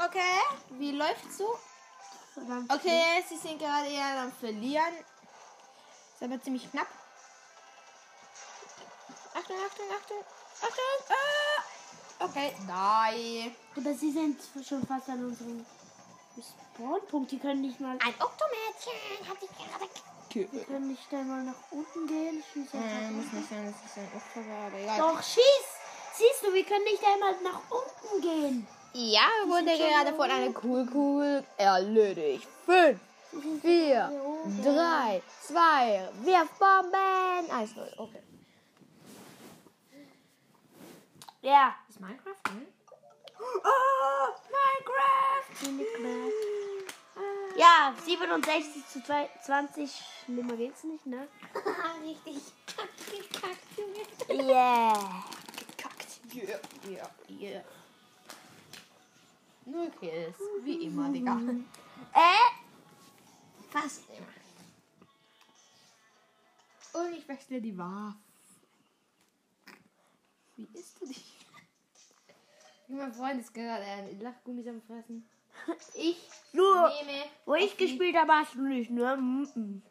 Okay, 0.03 0.41
wie 0.71 0.91
läuft's 0.91 1.37
so? 1.37 1.57
Okay, 2.69 3.23
sie 3.29 3.37
sind 3.37 3.59
gerade 3.59 3.87
eher 3.87 4.21
am 4.21 4.31
Verlieren. 4.31 4.93
Ist 6.13 6.23
aber 6.23 6.41
ziemlich 6.41 6.69
knapp. 6.71 6.87
Achtung, 9.33 9.55
Achtung, 9.65 9.85
Achtung. 9.97 10.23
Achtung. 10.61 11.15
Ah! 12.19 12.25
Okay, 12.25 12.55
nein. 12.67 13.55
Oder 13.75 13.93
sie 13.93 14.11
sind 14.11 14.39
schon 14.67 14.85
fast 14.85 15.09
an 15.09 15.25
unserem 15.25 15.65
Spawnpunkt. 16.35 17.31
Die 17.31 17.39
können 17.39 17.61
nicht 17.61 17.79
mal. 17.79 17.97
Ein 17.99 18.15
Oktomädchen 18.19 19.29
hat 19.29 19.39
sich 19.39 19.49
gerade 19.49 19.89
Die 20.33 20.45
können 20.65 20.87
nicht 20.87 21.13
einmal 21.13 21.43
nach 21.43 21.71
unten 21.71 22.07
gehen. 22.07 22.43
Schieß 22.53 22.67
jetzt 22.71 22.73
Äh, 22.73 23.11
muss 23.11 23.33
nicht 23.33 23.49
sein, 23.49 23.65
das 23.65 23.91
ist 23.91 23.97
ein 23.97 24.11
Oktober, 24.15 24.55
aber 24.67 24.77
egal. 24.77 24.97
Doch, 24.99 25.23
schieß! 25.23 25.67
Siehst 26.13 26.43
du, 26.43 26.53
wir 26.53 26.63
können 26.63 26.83
nicht 26.85 27.03
einmal 27.03 27.35
nach 27.43 27.61
unten 27.69 28.21
gehen. 28.21 28.67
Ja, 28.93 29.27
wurde 29.45 29.77
gerade 29.77 30.13
von 30.15 30.29
einer 30.29 30.53
Cool-Cool 30.63 31.43
erledigt. 31.57 32.47
Fünf, 32.65 32.99
vier, 33.61 34.11
drei, 34.63 35.21
zwei, 35.41 36.09
Bomben. 36.59 37.51
Eins, 37.51 37.75
null. 37.75 37.93
Okay. 37.97 38.23
Ja. 41.41 41.75
Ist 41.89 41.99
Minecraft 41.99 42.35
drin? 42.43 42.67
Oh, 43.39 44.27
Minecraft! 44.51 45.71
Minecraft. 45.71 46.50
Ja, 47.61 47.93
67 48.03 48.87
zu 48.87 49.03
20. 49.03 49.91
Schlimmer 50.25 50.57
geht's 50.57 50.83
nicht, 50.83 51.05
ne? 51.05 51.27
Richtig 52.03 52.41
kackt, 52.65 53.05
gekackt, 53.05 53.77
Junge. 53.77 54.43
Yeah. 54.49 55.23
Gekackt. 55.55 56.07
Yeah, 56.33 56.59
yeah, 56.89 57.09
yeah. 57.29 57.63
Null 59.65 59.91
Kills. 59.99 60.37
Wie 60.63 60.85
immer, 60.85 61.09
Digga. 61.09 61.39
Äh? 62.13 62.49
Fast 63.69 64.05
immer. 64.09 64.25
Und 67.03 67.13
ich 67.13 67.27
wechsle 67.27 67.61
die 67.61 67.77
Waffe. 67.77 68.17
Wie 70.55 70.67
isst 70.73 70.99
du 70.99 71.05
dich? 71.05 71.37
Mein 72.87 73.13
Freund 73.13 73.39
ist 73.39 73.53
gerade 73.53 73.83
ein 73.83 74.19
Lachgummis 74.19 74.65
am 74.67 74.81
Fressen. 74.81 75.29
Ich 75.93 76.40
Nur, 76.53 76.89
nehme. 77.05 77.23
wo 77.45 77.55
ich 77.55 77.75
gespielt 77.77 78.15
habe, 78.15 78.33
hast 78.33 78.55
du 78.55 78.61
nicht, 78.61 78.89
ne? 78.91 79.15
Mhm. 79.17 79.81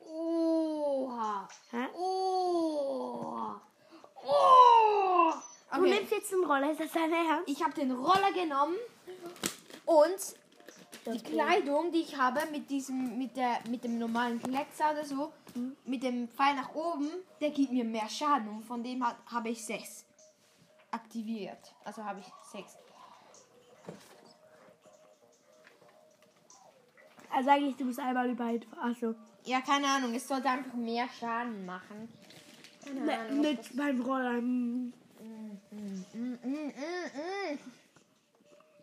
Oha. 0.00 1.48
Hä? 1.70 1.86
Oh. 1.96 3.54
Oh. 4.26 5.32
Du 5.72 5.80
Okay. 5.80 5.90
nimmst 5.90 6.12
jetzt 6.12 6.32
einen 6.32 6.44
Roller, 6.44 6.70
ist 6.70 6.80
das 6.80 6.92
dein 6.92 7.12
Ernst? 7.12 7.48
Ich 7.48 7.62
habe 7.62 7.74
den 7.74 7.90
Roller 7.92 8.32
genommen 8.32 8.76
und 9.86 10.36
die 11.06 11.22
Kleidung, 11.22 11.90
die 11.90 12.00
ich 12.02 12.16
habe 12.16 12.40
mit 12.52 12.70
diesem, 12.70 13.18
mit 13.18 13.36
der, 13.36 13.58
mit 13.68 13.82
dem 13.82 13.98
normalen 13.98 14.38
Gletscher 14.40 14.92
oder 14.92 15.04
so, 15.04 15.32
mit 15.84 16.02
dem 16.04 16.28
Pfeil 16.28 16.54
nach 16.54 16.74
oben, 16.74 17.10
der 17.40 17.50
gibt 17.50 17.72
mir 17.72 17.84
mehr 17.84 18.08
Schaden 18.08 18.48
und 18.48 18.62
von 18.64 18.82
dem 18.84 19.04
habe 19.04 19.48
ich 19.50 19.64
sechs 19.64 20.04
aktiviert. 20.92 21.74
Also 21.84 22.04
habe 22.04 22.20
ich 22.20 22.26
sechs. 22.52 22.76
Also 27.34 27.50
eigentlich, 27.50 27.76
du 27.76 27.84
musst 27.84 27.98
einmal 27.98 28.30
über 28.30 28.44
ein... 28.44 28.64
Achso. 28.80 29.14
Ja, 29.44 29.60
keine 29.60 29.86
Ahnung, 29.88 30.14
es 30.14 30.26
sollte 30.26 30.48
einfach 30.48 30.74
mehr 30.74 31.06
Schaden 31.08 31.66
machen. 31.66 32.08
Keine 32.84 33.00
Ne, 33.00 33.18
Ahnung. 33.18 33.40
mit 33.40 33.76
beim 33.76 34.00
Roller. 34.00 34.40
mm. 34.40 34.92
Mm, 35.70 36.38
mm, 36.42 36.72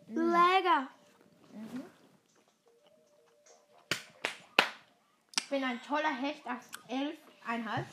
mm. 0.09 0.15
Lecker. 0.15 0.87
Ich 5.39 5.49
bin 5.49 5.63
ein 5.63 5.81
toller 5.81 6.13
Hecht 6.13 6.45
auf 6.45 6.69
elf 6.89 7.17
Einheit. 7.45 7.85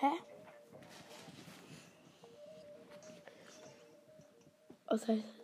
Hä? 0.00 0.10
Was 4.86 5.06
heißt 5.08 5.22
das? 5.22 5.39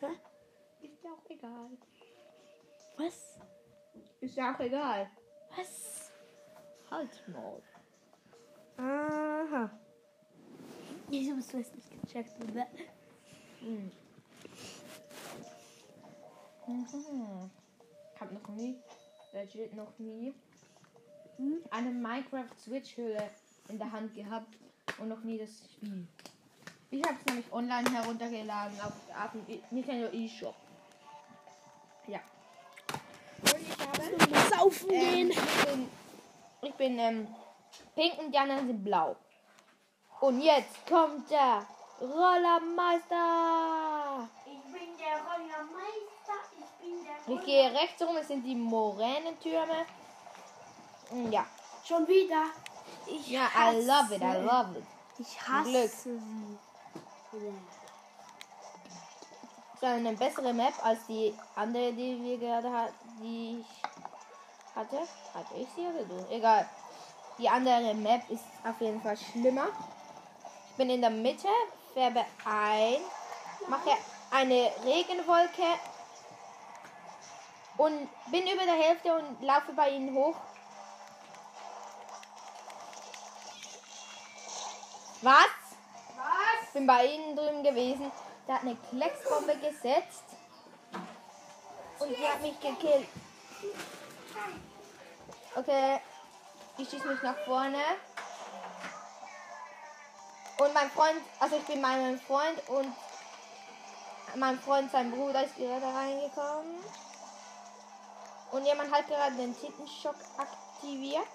Hä? 0.00 0.06
Ist 0.82 1.02
ja 1.04 1.10
auch 1.12 1.30
egal. 1.30 1.70
Was? 2.96 3.38
Ist 4.20 4.36
ja 4.36 4.54
auch 4.54 4.60
egal. 4.60 5.10
Was? 5.56 6.10
Halt 6.90 7.28
mal. 7.28 7.62
Aha. 8.76 9.70
Wieso 11.08 11.34
bist 11.36 11.52
du 11.52 11.58
es 11.58 11.74
nicht 11.74 11.90
gecheckt? 12.02 12.38
Bäh. 12.52 12.64
Mhm. 13.60 13.90
Ich 18.14 18.20
habe 18.20 18.34
noch 18.34 18.48
nie, 18.48 18.78
legit 19.32 19.74
noch 19.74 19.98
nie, 19.98 20.34
Hm? 21.36 21.62
eine 21.70 21.90
Minecraft 21.90 22.54
Switch 22.58 22.96
Hülle 22.96 23.30
in 23.68 23.78
der 23.78 23.90
Hand 23.90 24.14
gehabt 24.14 24.56
und 24.98 25.08
noch 25.08 25.22
nie 25.24 25.38
das 25.38 25.50
Spiel. 25.72 26.06
Ich 26.92 27.04
habe 27.04 27.14
es 27.14 27.24
nämlich 27.26 27.52
online 27.52 27.88
heruntergeladen 27.90 28.80
auf, 28.80 28.92
auf 29.16 29.30
dem 29.32 29.46
Nintendo 29.70 30.08
eShop. 30.08 30.56
Ja. 32.08 32.18
Und 33.42 33.60
ich 33.60 33.78
habe 33.78 34.02
Saufen 34.56 34.90
ähm, 34.90 34.98
gehen. 34.98 35.30
ich 35.30 35.38
bin, 35.64 35.88
ich 36.62 36.74
bin 36.74 36.98
ähm, 36.98 37.28
pink 37.94 38.18
und 38.18 38.32
die 38.32 38.38
anderen 38.38 38.66
sind 38.66 38.82
blau. 38.82 39.14
Und 40.20 40.40
jetzt 40.40 40.84
kommt 40.88 41.30
der 41.30 41.64
Rollermeister. 42.00 44.28
Ich 44.46 44.62
bin 44.72 44.96
der 44.98 45.22
Rollermeister. 45.22 46.40
Ich 46.58 46.70
bin 46.80 47.04
der 47.04 47.14
Ich 47.36 47.44
gehe 47.44 47.72
rechts 47.72 48.02
rum, 48.02 48.16
es 48.16 48.26
sind 48.26 48.42
die 48.42 48.56
Moränentürme. 48.56 49.86
Ja. 51.30 51.46
Schon 51.84 52.08
wieder. 52.08 52.46
Ich 53.06 53.28
Ja, 53.28 53.44
I 53.46 53.48
hasse 53.48 53.86
love 53.86 54.12
it, 54.14 54.22
I 54.22 54.36
love 54.44 54.76
it. 54.78 54.84
Ich 55.18 55.40
hasse 55.40 55.70
Glück. 55.70 55.90
sie. 55.90 56.20
Eine 59.82 60.12
bessere 60.14 60.52
Map 60.52 60.74
als 60.84 61.06
die 61.06 61.32
andere, 61.54 61.92
die 61.92 62.20
wir 62.22 62.38
gerade 62.38 62.72
hatten, 62.72 62.94
die 63.22 63.60
ich 63.60 63.82
hatte. 64.74 64.98
Hatte 65.32 65.54
ich 65.54 65.68
sie 65.76 65.86
oder 65.86 66.04
du? 66.04 66.26
Egal. 66.30 66.68
Die 67.38 67.48
andere 67.48 67.94
Map 67.94 68.28
ist 68.30 68.44
auf 68.68 68.80
jeden 68.80 69.00
Fall 69.00 69.16
schlimmer. 69.16 69.68
Ich 70.70 70.76
bin 70.76 70.90
in 70.90 71.00
der 71.00 71.10
Mitte, 71.10 71.48
färbe 71.94 72.24
ein, 72.44 73.00
mache 73.68 73.90
eine 74.30 74.72
Regenwolke 74.84 75.78
und 77.76 78.08
bin 78.30 78.46
über 78.46 78.64
der 78.64 78.74
Hälfte 78.74 79.14
und 79.14 79.42
laufe 79.42 79.72
bei 79.72 79.90
ihnen 79.90 80.14
hoch. 80.14 80.36
Was? 85.22 85.59
Bin 86.72 86.86
bei 86.86 87.06
ihnen 87.06 87.36
drüben 87.36 87.62
gewesen. 87.62 88.12
Da 88.46 88.54
hat 88.54 88.62
eine 88.62 88.76
Klecksbombe 88.76 89.56
gesetzt. 89.56 90.24
Und 91.98 92.10
die 92.10 92.26
hat 92.26 92.40
mich 92.40 92.58
gekillt. 92.60 93.08
Okay. 95.54 96.00
Ich 96.78 96.88
schieße 96.88 97.06
mich 97.06 97.22
nach 97.22 97.36
vorne. 97.44 97.82
Und 100.58 100.74
mein 100.74 100.90
Freund, 100.90 101.20
also 101.38 101.56
ich 101.56 101.64
bin 101.64 101.80
meinem 101.80 102.20
Freund 102.20 102.68
und 102.68 102.94
mein 104.36 104.58
Freund, 104.60 104.90
sein 104.92 105.10
Bruder 105.10 105.44
ist 105.44 105.56
gerade 105.56 105.86
reingekommen. 105.86 106.76
Und 108.52 108.64
jemand 108.64 108.92
hat 108.92 109.06
gerade 109.08 109.36
den 109.36 109.58
Titenschock 109.58 110.16
aktiviert. 110.36 111.26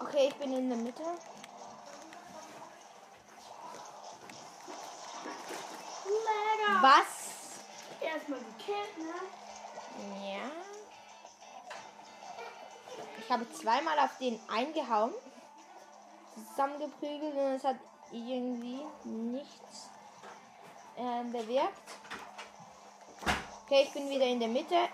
Okay, 0.00 0.28
ich 0.28 0.34
bin 0.36 0.52
in 0.52 0.68
der 0.68 0.78
Mitte. 0.78 1.02
Lecker. 6.04 6.82
Was? 6.82 7.60
Erstmal 8.00 8.38
gekillt, 8.40 8.98
ne? 8.98 9.14
Ja. 10.30 10.50
Ich 13.18 13.30
habe 13.30 13.52
zweimal 13.52 13.98
auf 13.98 14.16
den 14.18 14.40
eingehauen, 14.48 15.12
zusammengeprügelt 16.34 17.34
und 17.34 17.54
es 17.56 17.64
hat 17.64 17.76
irgendwie 18.12 18.80
nichts 19.04 19.90
ähm, 20.96 21.32
bewirkt. 21.32 21.72
Okay, 23.64 23.82
ich 23.82 23.92
bin 23.92 24.08
wieder 24.08 24.24
in 24.24 24.40
der 24.40 24.48
Mitte. 24.48 24.88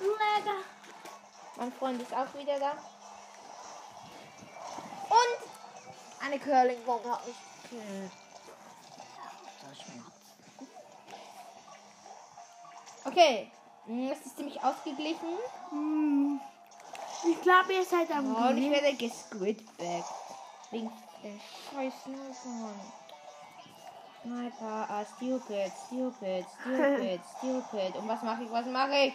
Mega. 0.00 0.56
Mein 1.56 1.72
Freund 1.72 2.02
ist 2.02 2.12
auch 2.12 2.34
wieder 2.34 2.58
da. 2.58 2.76
Und 5.16 6.24
eine 6.24 6.38
Curling-Bombe 6.38 7.10
hat 7.10 7.26
mich 7.26 7.36
gekillt. 7.62 8.12
Okay, 13.04 13.50
mm, 13.86 14.10
es 14.10 14.26
ist 14.26 14.36
ziemlich 14.36 14.62
ausgeglichen. 14.62 15.38
Hm. 15.70 16.40
Ich 17.28 17.40
glaube, 17.40 17.72
ihr 17.72 17.84
seid 17.84 18.10
am 18.10 18.34
Oh, 18.34 18.48
und 18.48 18.58
ich 18.58 18.70
werde 18.70 18.94
gesquidbackt. 18.94 20.12
Wegen 20.70 20.90
der 21.22 21.32
scheiß 21.70 21.92
Sniper. 22.02 22.74
Sniper, 24.22 24.86
ah, 24.90 25.04
stupid, 25.16 25.72
stupid, 25.86 26.46
stupid, 26.60 27.20
stupid. 27.38 27.96
Und 27.96 28.08
was 28.08 28.22
mache 28.22 28.42
ich, 28.42 28.50
was 28.50 28.66
mache 28.66 28.96
ich? 29.06 29.14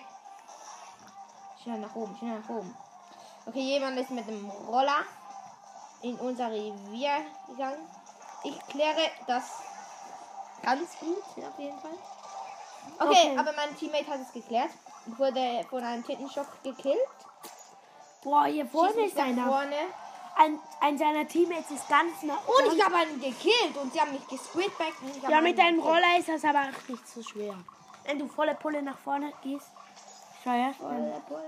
Schnell 1.61 1.79
nach 1.79 1.93
oben, 1.93 2.15
schnell 2.17 2.39
nach 2.39 2.49
oben. 2.49 2.75
Okay, 3.45 3.59
jemand 3.59 3.99
ist 3.99 4.09
mit 4.09 4.27
dem 4.27 4.49
Roller 4.49 5.03
in 6.03 6.15
unser 6.17 6.51
Revier 6.51 7.21
gegangen. 7.47 7.87
Ich 8.43 8.59
kläre 8.67 9.09
das 9.27 9.43
ganz 10.63 10.97
gut, 10.99 11.21
auf 11.43 11.59
jeden 11.59 11.79
Fall. 11.79 11.91
Okay, 12.99 13.09
Okay. 13.09 13.37
aber 13.37 13.51
mein 13.53 13.75
Teammate 13.77 14.07
hat 14.07 14.19
es 14.21 14.31
geklärt. 14.33 14.69
Ich 15.07 15.17
wurde 15.17 15.65
von 15.69 15.83
einem 15.83 16.05
Titenschock 16.05 16.47
gekillt. 16.63 16.97
Boah, 18.23 18.45
hier 18.45 18.65
vorne 18.65 19.05
ist 19.05 19.17
einer. 19.17 19.47
vorne. 19.47 19.75
Ein, 20.35 20.59
ein 20.79 20.97
seiner 20.97 21.27
Teammates 21.27 21.71
ist 21.71 21.89
ganz 21.89 22.23
nah. 22.23 22.35
Und 22.35 22.73
ich 22.73 22.83
habe 22.83 22.95
einen 22.95 23.19
gekillt 23.19 23.75
und 23.81 23.91
sie 23.93 23.99
haben 23.99 24.11
mich 24.11 24.25
gesquidbackt. 24.27 24.93
Ja, 25.29 25.41
mit 25.41 25.57
deinem. 25.57 25.79
Roller 25.81 26.17
ist 26.17 26.29
das 26.29 26.43
aber 26.45 26.59
auch 26.61 26.87
nicht 26.89 27.07
so 27.07 27.21
schwer. 27.21 27.55
Wenn 28.05 28.17
du 28.19 28.27
volle 28.27 28.55
Pulle 28.55 28.81
nach 28.81 28.97
vorne 28.97 29.33
gehst, 29.43 29.67
steuerst, 30.41 30.79
dann 30.79 30.89
Volle 30.89 31.21
Pulle. 31.27 31.43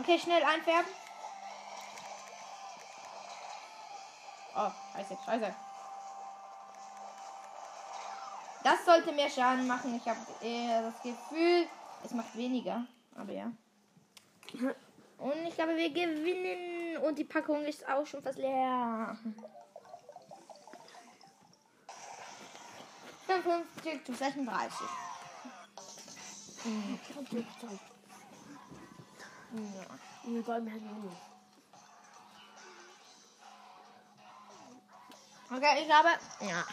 Okay, 0.00 0.18
schnell 0.18 0.42
einfärben. 0.42 0.90
Oh, 4.56 4.70
scheiße, 4.94 5.18
scheiße. 5.26 5.54
Das 8.64 8.84
sollte 8.86 9.12
mehr 9.12 9.28
Schaden 9.28 9.66
machen. 9.66 9.94
Ich 9.96 10.08
habe 10.08 10.18
eher 10.40 10.82
das 10.82 11.02
Gefühl, 11.02 11.68
es 12.02 12.12
macht 12.12 12.34
weniger. 12.34 12.86
Aber 13.14 13.32
ja. 13.32 13.52
Und 15.18 15.46
ich 15.46 15.54
glaube, 15.54 15.76
wir 15.76 15.90
gewinnen. 15.90 16.96
Und 17.04 17.18
die 17.18 17.24
Packung 17.24 17.62
ist 17.66 17.86
auch 17.86 18.06
schon 18.06 18.22
fast 18.22 18.38
leer. 18.38 19.18
55 23.26 24.04
zu 24.04 24.14
36. 24.14 24.78
Ja. 29.52 30.30
wir 30.32 30.46
wollen 30.46 30.70
halt 30.70 30.82
nur. 30.82 31.12
Okay, 35.52 35.84
ich 35.84 35.92
habe. 35.92 36.08
Ja. 36.40 36.64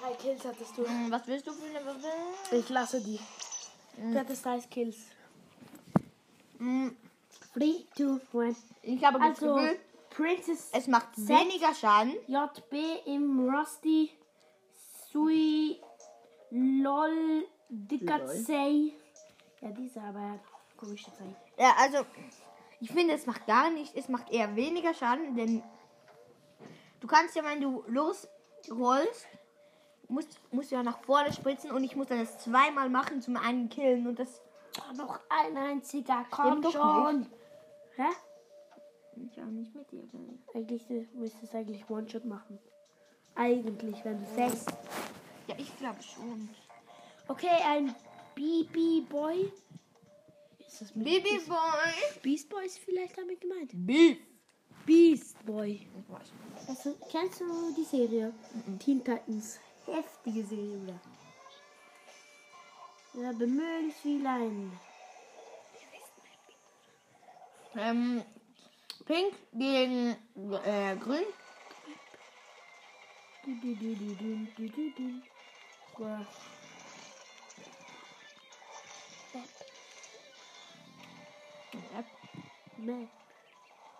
Drei 0.00 0.14
Kills 0.14 0.44
hattest 0.44 0.76
du. 0.76 0.86
Hm, 0.86 1.10
Was 1.10 1.26
willst 1.26 1.46
du 1.46 1.52
für 1.52 1.64
eine 1.64 1.86
Waffe? 1.86 2.08
Ich 2.52 2.68
lasse 2.68 3.00
die. 3.00 3.18
Du 3.96 4.18
hattest 4.18 4.44
30 4.44 4.70
Kills. 4.70 4.96
Hm, 6.58 6.96
3, 7.54 7.84
2, 7.96 8.46
1. 8.46 8.56
Ich 8.82 9.04
habe 9.04 9.18
das 9.18 9.28
Also, 9.28 9.54
Gefühl, 9.54 9.78
Princess 10.10 10.68
es 10.72 10.86
macht 10.88 11.08
weniger 11.16 11.74
Schaden. 11.74 12.14
JB 12.26 13.06
im 13.06 13.48
Rusty 13.48 14.10
Sui 15.14 15.80
LOL 16.50 17.46
Dikatsei. 17.68 18.94
Ja, 19.60 19.70
diese 19.70 20.02
aber 20.02 20.40
komische 20.76 21.12
Zeichen. 21.12 21.36
Ja, 21.56 21.72
also, 21.78 21.98
ich 22.80 22.90
finde, 22.90 23.14
es 23.14 23.24
macht 23.24 23.46
gar 23.46 23.70
nicht. 23.70 23.94
Es 23.96 24.08
macht 24.08 24.32
eher 24.32 24.56
weniger 24.56 24.92
Schaden, 24.92 25.36
denn 25.36 25.62
du 26.98 27.06
kannst 27.06 27.36
ja, 27.36 27.44
wenn 27.44 27.60
du 27.60 27.84
losrollst, 27.86 29.28
musst, 30.08 30.40
musst 30.52 30.72
du 30.72 30.74
ja 30.74 30.82
nach 30.82 30.98
vorne 31.04 31.32
spritzen 31.32 31.70
und 31.70 31.84
ich 31.84 31.94
muss 31.94 32.08
dann 32.08 32.18
das 32.18 32.38
zweimal 32.38 32.90
machen 32.90 33.22
zum 33.22 33.36
einen 33.36 33.68
killen 33.68 34.08
und 34.08 34.18
das. 34.18 34.42
Oh, 34.80 34.96
noch 34.96 35.20
ein 35.28 35.56
einziger, 35.56 36.26
komm 36.32 36.60
schon. 36.64 37.30
Hä? 37.94 38.08
Ich 39.30 39.40
auch 39.40 39.46
nicht 39.46 39.72
mit 39.76 39.92
dir. 39.92 40.08
Eigentlich 40.52 40.84
du 40.88 41.06
müsstest 41.14 41.54
eigentlich 41.54 41.88
One-Shot 41.88 42.24
machen. 42.24 42.58
Eigentlich, 43.34 44.04
wenn 44.04 44.18
du 44.18 44.26
sagst. 44.36 44.68
Ja, 45.46 45.54
ich 45.58 45.76
glaube 45.78 46.02
schon. 46.02 46.48
Okay, 47.28 47.48
ein 47.66 47.94
BB-Boy. 48.34 49.52
Ist 50.66 50.80
das 50.80 50.94
mit 50.94 51.04
Baby 51.04 51.40
Boy. 51.46 52.18
Beast 52.22 52.48
Boy 52.48 52.66
ist 52.66 52.78
vielleicht 52.78 53.16
damit 53.16 53.40
gemeint? 53.40 53.70
Beef. 53.74 54.18
Beast 54.84 55.44
Boy. 55.44 55.88
Ich 55.98 56.08
weiß 56.12 56.32
nicht. 56.32 56.68
Also, 56.68 56.96
kennst 57.10 57.40
du 57.40 57.74
die 57.76 57.84
Serie? 57.84 58.32
Teen 58.78 59.04
Titans. 59.04 59.60
Heftige 59.86 60.44
Serie, 60.44 60.78
oder? 60.78 61.00
Ja, 63.22 63.32
Bemühungsvielein. 63.32 64.72
Ähm, 67.76 68.22
Pink 69.04 69.34
gegen 69.52 70.16
äh, 70.64 70.96
Grün. 70.96 71.24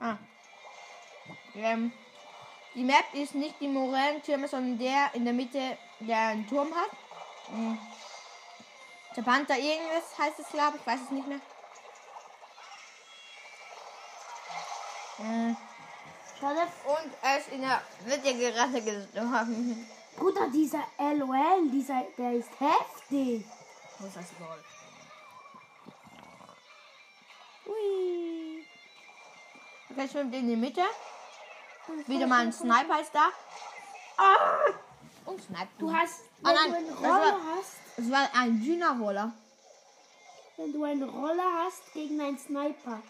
Ah. 0.01 0.19
Ähm, 1.55 1.93
die 2.75 2.85
Map 2.85 3.05
ist 3.13 3.35
nicht 3.35 3.61
die 3.61 3.69
Morellentürme, 3.69 4.49
sondern 4.49 4.79
der 4.79 5.15
in 5.15 5.25
der 5.25 5.35
Mitte, 5.35 5.79
der 6.01 6.19
einen 6.19 6.47
Turm 6.47 6.75
hat. 6.75 6.91
Mhm. 7.51 7.79
Der 9.17 9.23
Panther 9.23 9.59
irgendwas 9.59 10.19
heißt 10.19 10.41
es, 10.41 10.49
glaube 10.49 10.79
ich. 10.79 10.87
weiß 10.87 11.01
es 11.03 11.11
nicht 11.11 11.27
mehr. 11.27 11.41
Mhm. 15.19 15.57
Und 16.49 17.13
er 17.23 17.39
ist 17.39 17.49
in 17.49 17.63
der, 17.63 17.81
wird 18.05 18.25
ja 18.25 18.33
gerade 18.51 18.83
gestorben. 18.83 19.89
Bruder, 20.17 20.49
dieser 20.53 20.85
LOL, 20.99 21.69
dieser, 21.73 22.03
der 22.19 22.33
ist 22.35 22.51
heftig. 22.61 23.45
Wo 23.99 24.07
ist 24.07 24.17
das 24.17 24.27
Gold? 24.39 24.65
Hui. 27.67 28.65
Okay, 29.91 30.09
schwimmt 30.09 30.35
in 30.35 30.49
die 30.49 30.57
Mitte. 30.57 30.83
Wieder 32.07 32.27
mal 32.27 32.41
ein 32.43 32.53
Sniper 32.53 33.01
ist 33.01 33.15
da. 33.15 33.29
Ah! 34.17 34.71
Und 35.27 35.41
Sniper. 35.43 35.67
Du 35.79 35.93
hast, 35.93 36.21
Ah, 36.43 36.49
wenn 36.51 36.55
nein, 36.55 36.71
du 36.71 36.77
einen 36.77 36.89
das 36.91 36.99
Roller 36.99 37.11
war- 37.33 37.57
hast, 37.57 37.73
Es 37.97 38.11
war 38.11 38.29
ein 38.35 38.61
Dynarroller. 38.63 39.33
wenn 40.57 40.73
du 40.73 40.85
einen 40.85 41.03
Roller 41.09 41.65
hast 41.65 41.93
gegen 41.95 42.21
einen 42.21 42.39
Sniper. 42.39 43.03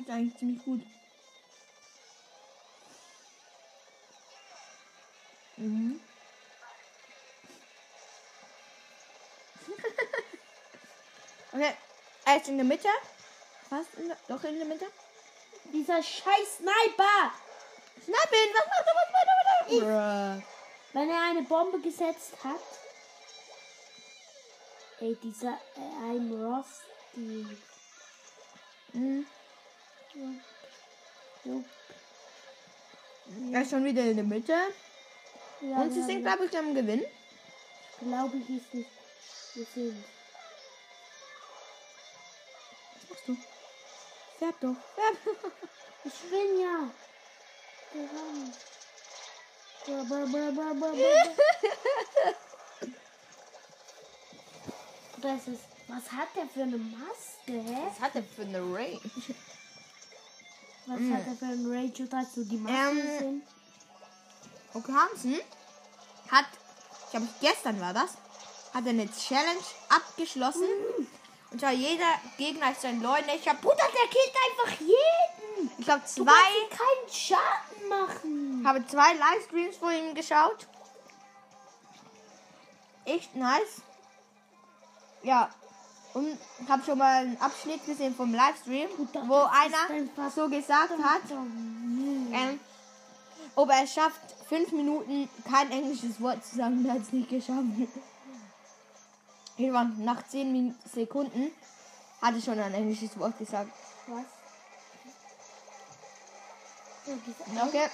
Ist 0.00 0.08
eigentlich 0.08 0.38
ziemlich 0.38 0.64
gut. 0.64 0.80
Mhm. 5.58 6.00
okay, 11.52 11.74
er 12.24 12.36
ist 12.36 12.48
in 12.48 12.56
der 12.56 12.64
Mitte. 12.64 12.88
Fast 13.68 13.92
in 13.98 14.08
der, 14.08 14.16
doch 14.26 14.42
in 14.44 14.56
der 14.56 14.66
Mitte. 14.66 14.86
Dieser 15.64 16.02
scheiß 16.02 16.56
Sniper! 16.56 17.32
Sniping, 18.02 18.54
was 18.54 18.66
macht 18.66 18.86
er, 18.86 18.94
was 18.96 19.12
macht 19.12 19.26
er, 19.26 19.36
was 19.36 19.46
macht 19.60 19.82
er? 19.82 20.42
Wenn 20.94 21.10
er 21.10 21.22
eine 21.28 21.42
Bombe 21.42 21.78
gesetzt 21.80 22.32
hat. 22.42 22.62
Ey, 25.00 25.14
dieser 25.22 25.60
äh, 25.76 26.10
ein 26.10 26.32
Ross, 26.32 26.80
die. 27.14 27.46
Mhm. 28.94 29.26
Jo. 31.44 31.64
Er 33.52 33.62
ist 33.62 33.70
schon 33.70 33.84
wieder 33.84 34.02
in 34.02 34.16
der 34.16 34.24
Mitte. 34.24 34.52
Ja, 35.60 35.76
Und 35.82 35.92
sie 35.92 36.02
sind, 36.02 36.22
glaube 36.22 36.46
ich, 36.46 36.58
am 36.58 36.74
Gewinn. 36.74 37.04
Glaube 38.00 38.36
ich 38.38 38.50
ist 38.56 38.74
nicht. 38.74 38.90
Wir 39.54 39.66
sehen. 39.66 40.04
Was 42.94 43.10
machst 43.10 43.28
du? 43.28 43.36
Färb 44.38 44.60
doch. 44.60 44.76
Färb. 44.94 45.16
Ich 46.02 46.30
bin 46.30 46.60
ja. 46.62 46.90
Oder 55.18 55.34
ist. 55.46 55.60
Was 55.88 56.12
hat 56.12 56.28
der 56.36 56.46
für 56.46 56.62
eine 56.62 56.78
Maske, 56.78 57.52
hä? 57.52 57.86
Was 57.88 58.00
hat 58.00 58.14
er 58.14 58.22
für 58.22 58.42
eine 58.42 58.60
Range? 58.60 59.00
Was 60.86 60.98
hat 60.98 61.26
er 61.26 61.34
für 61.36 61.44
ein 61.46 61.66
Rage 61.66 62.02
oder 62.04 62.24
so 62.24 62.44
die 62.44 62.56
Masken 62.56 62.98
Ähm, 62.98 63.18
sind? 63.18 63.42
Okay, 64.72 64.92
Hansen 64.92 65.40
hat, 66.30 66.46
ich 67.04 67.10
glaube 67.10 67.28
gestern 67.40 67.80
war 67.80 67.92
das, 67.92 68.12
hat 68.72 68.86
eine 68.86 69.08
Challenge 69.12 69.60
abgeschlossen. 69.88 70.68
Und 71.50 71.60
zwar 71.60 71.72
jeder 71.72 72.06
Gegner 72.38 72.70
ist 72.70 72.84
ein 72.84 73.02
Leutnächer. 73.02 73.54
Bruder, 73.54 73.76
der 73.76 74.08
killt 74.08 74.34
einfach 74.50 74.80
jeden. 74.80 75.70
Ich 75.78 75.86
Du 75.86 76.00
zwei, 76.04 76.30
ihm 76.30 76.70
keinen 76.70 77.12
Schaden 77.12 77.88
machen. 77.88 78.62
habe 78.66 78.86
zwei 78.86 79.14
Livestreams 79.14 79.76
von 79.76 79.92
ihm 79.92 80.14
geschaut. 80.14 80.68
Echt 83.04 83.34
nice. 83.34 83.82
Ja. 85.22 85.50
Und 86.12 86.38
habe 86.68 86.82
schon 86.84 86.98
mal 86.98 87.22
einen 87.22 87.40
Abschnitt 87.40 87.86
gesehen 87.86 88.14
vom 88.14 88.34
Livestream, 88.34 88.88
wo 89.26 89.34
einer 89.36 90.30
so 90.34 90.48
gesagt 90.48 90.90
hat, 90.90 91.30
ähm, 91.30 92.58
ob 93.54 93.70
er 93.70 93.84
es 93.84 93.92
schafft, 93.92 94.20
fünf 94.48 94.72
Minuten 94.72 95.28
kein 95.48 95.70
englisches 95.70 96.20
Wort 96.20 96.44
zu 96.44 96.56
sagen, 96.56 96.84
er 96.84 96.94
hat 96.94 97.02
es 97.02 97.12
nicht 97.12 97.28
geschafft. 97.28 97.64
Irgendwann 99.56 100.04
nach 100.04 100.26
zehn 100.26 100.74
Sekunden 100.92 101.52
hat 102.20 102.34
er 102.34 102.40
schon 102.40 102.58
ein 102.58 102.74
englisches 102.74 103.18
Wort 103.18 103.38
gesagt. 103.38 103.70
Was? 104.08 104.24
Okay. 107.68 107.88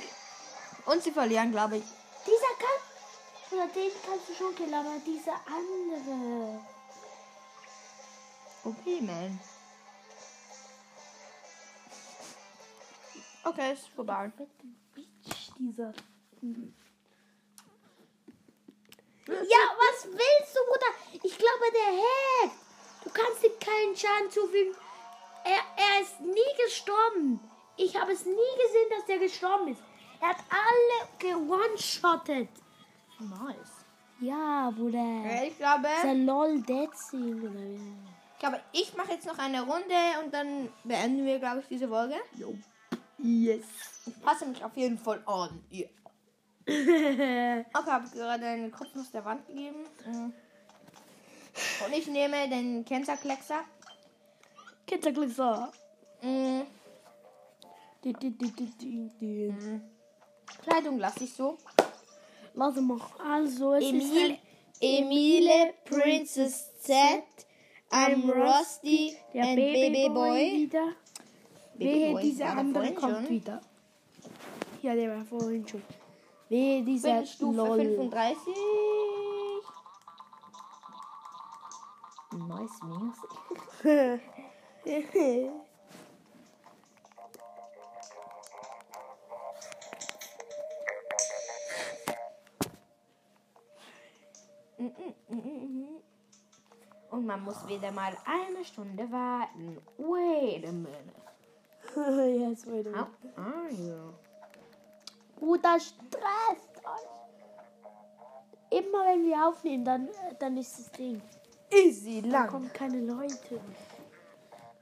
Und 0.87 1.03
sie 1.03 1.11
verlieren, 1.11 1.51
glaube 1.51 1.79
ich. 1.79 1.85
dieser 2.25 2.55
kann. 2.59 3.59
Oder 3.59 3.69
den 3.69 3.91
kannst 4.05 4.29
du 4.29 4.35
schon 4.35 4.55
killen, 4.55 4.75
aber 4.75 4.99
dieser 5.05 5.35
andere. 5.47 6.61
Okay, 8.67 9.01
man. 9.01 9.39
Okay, 13.45 13.73
ist 13.75 13.89
vorbei. 13.95 14.33
Bitch, 14.93 15.53
dieser. 15.57 15.93
Ja, 19.29 19.63
was 19.83 20.07
willst 20.07 20.53
du, 20.55 20.61
Bruder? 20.67 20.93
Ich 21.13 21.39
glaube, 21.39 21.67
der 21.73 21.93
hackt. 22.03 22.57
Du 23.05 23.11
kannst 23.11 23.45
ihm 23.45 23.57
keinen 23.61 23.97
Schaden 23.97 24.31
zufügen. 24.33 24.75
Er, 25.45 25.61
er 25.77 26.03
ist 26.03 26.21
nie 26.21 26.65
gestorben. 26.65 27.39
Ich 27.77 27.95
habe 28.01 28.11
es 28.11 28.25
nie 28.25 28.33
gesehen, 28.35 28.91
dass 28.91 29.07
der 29.07 29.19
gestorben 29.19 29.69
ist. 29.69 29.83
Er 30.21 30.31
hat 30.31 30.39
alle 30.51 31.09
gewone-shottet. 31.21 32.49
Nice. 33.21 33.85
Ja, 34.21 34.73
Bruder. 34.75 35.45
Ich 35.45 35.57
glaube, 35.57 35.87
Dieser 36.03 36.15
LOL 36.15 36.63
Dead 36.63 36.91
Scene? 36.97 38.16
Ich 38.37 38.41
glaube, 38.41 38.61
ich 38.73 38.95
mache 38.95 39.13
jetzt 39.13 39.27
noch 39.27 39.39
eine 39.39 39.63
Runde 39.63 39.95
und 40.23 40.35
dann 40.35 40.69
beenden 40.85 41.25
wir, 41.25 41.39
glaube 41.39 41.61
ich, 41.61 41.69
diese 41.69 41.89
Folge. 41.89 42.17
Yes. 43.17 43.65
Ich 44.05 44.21
passe 44.21 44.45
mich 44.45 44.63
auf 44.63 44.77
jeden 44.77 44.99
Fall 44.99 45.23
an. 45.27 45.65
Ja. 45.71 45.87
Okay, 46.69 47.65
habe 47.73 48.09
gerade 48.09 48.47
einen 48.47 48.71
Kopf 48.71 48.95
aus 48.95 49.11
der 49.11 49.25
Wand 49.25 49.47
gegeben. 49.47 49.87
Mhm. 50.05 50.35
Und 51.87 51.93
ich 51.95 52.07
nehme 52.09 52.49
den 52.49 52.85
Kenzerkleckser. 52.85 53.61
Kinderglitzer. 54.87 55.73
Mhm. 56.21 56.67
Di, 58.05 58.13
di, 58.13 58.31
di, 58.31 58.51
di, 58.51 58.67
di, 58.79 59.11
di. 59.19 59.81
Kleidung 60.63 60.99
lasse 60.99 61.25
ich 61.25 61.33
so. 61.33 61.57
Lass 62.55 62.75
mal. 62.77 63.01
Also, 63.25 63.75
es 63.75 63.85
ist 63.85 63.93
Emil, 63.93 64.31
ein, 64.33 64.39
Emile, 64.81 65.75
Princess 65.85 66.79
Z, 66.81 67.23
I'm 67.91 68.29
Rusty 68.31 69.17
der 69.33 69.43
and 69.45 69.57
Baby 69.57 69.91
Baby 69.91 70.09
Boy 70.09 70.31
Boy. 70.31 70.53
wieder. 70.63 70.93
Wehe, 71.75 72.13
Boy, 72.13 72.23
dieser 72.23 72.57
andere 72.57 72.95
kommt 72.95 73.17
schon? 73.17 73.29
wieder. 73.29 73.61
Ja, 74.83 74.95
der 74.95 75.17
war 75.17 75.25
vorhin 75.25 75.67
schon. 75.67 75.83
Wehe, 76.49 76.83
dieser 76.83 77.17
Bin 77.19 77.27
Stufe 77.27 77.57
LOL. 77.57 77.79
35. 77.79 78.55
Nice 82.33 82.83
music. 82.83 84.21
Und 97.11 97.27
man 97.27 97.43
muss 97.45 97.67
wieder 97.69 97.93
mal 97.93 98.17
eine 98.25 98.65
Stunde 98.65 99.11
warten. 99.11 99.79
Wait 99.99 100.67
a 100.67 100.73
minute. 100.73 101.13
yes, 102.51 102.67
wait 102.67 102.87
a 102.89 102.99
How 103.01 103.07
minute. 103.23 103.39
are 103.39 103.71
you? 103.71 104.13
Bruder, 105.39 105.79
stresst 105.79 106.77
euch. 106.85 107.11
Immer 108.71 109.05
wenn 109.07 109.25
wir 109.25 109.47
aufnehmen, 109.47 109.85
dann, 109.85 110.09
dann 110.41 110.57
ist 110.57 110.79
das 110.79 110.91
Ding. 110.93 111.23
Easy 111.71 112.23
Da 112.23 112.29
lang. 112.29 112.49
kommen 112.49 112.73
keine 112.73 113.01
Leute. 113.01 113.61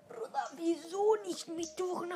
Bruder, 0.09 0.51
wieso 0.57 1.17
nicht 1.27 1.49
Mittwoch 1.49 2.07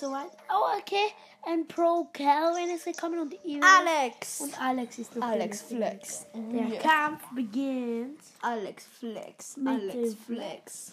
es 0.00 0.08
soweit. 0.08 0.30
Oh, 0.50 0.78
okay. 0.78 1.12
Ein 1.42 1.66
Pro 1.66 2.06
Calvin 2.12 2.70
ist 2.70 2.84
gekommen 2.84 3.20
und 3.20 3.34
Eva. 3.44 3.66
Alex! 3.78 4.40
Und 4.40 4.60
Alex 4.60 4.98
ist 4.98 5.16
noch 5.16 5.26
Alex. 5.26 5.62
Flex. 5.62 6.26
Der 6.34 6.66
Ja. 6.66 6.80
Kampf 6.80 7.22
beginnt. 7.34 8.20
Alex 8.42 8.84
Flex. 8.98 9.56
Mit 9.56 9.68
Alex 9.68 10.14
Flex. 10.26 10.92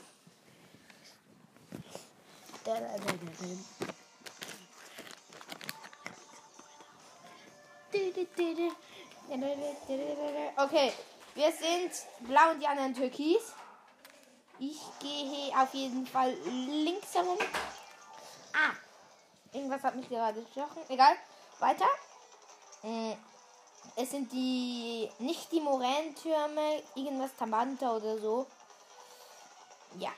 Du. 7.92 8.02
Okay, 10.58 10.92
wir 11.36 11.52
sind 11.52 11.92
blau 12.28 12.52
und 12.52 12.62
die 12.62 12.68
anderen 12.68 12.94
türkis. 12.94 13.54
Ich 14.60 14.80
gehe 15.00 15.52
auf 15.58 15.74
jeden 15.74 16.06
Fall 16.08 16.34
links 16.46 17.14
herum. 17.14 17.38
Ah, 18.54 18.74
irgendwas 19.58 19.84
hat 19.84 19.96
mich 19.96 20.08
gerade 20.08 20.42
gestochen. 20.42 20.84
Egal, 20.90 21.16
weiter. 21.60 21.88
Mm, 22.84 23.14
Es 23.96 24.12
sind 24.12 24.32
die, 24.32 25.10
nicht 25.20 25.52
die 25.52 25.60
Moränentürme, 25.62 26.84
irgendwas 26.96 27.36
Tamanta 27.36 27.96
oder 27.96 28.18
so. 28.20 28.46
Ja. 29.98 30.12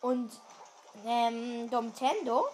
Und 0.00 0.32
ähm, 1.04 1.70
Domtendo 1.70 2.48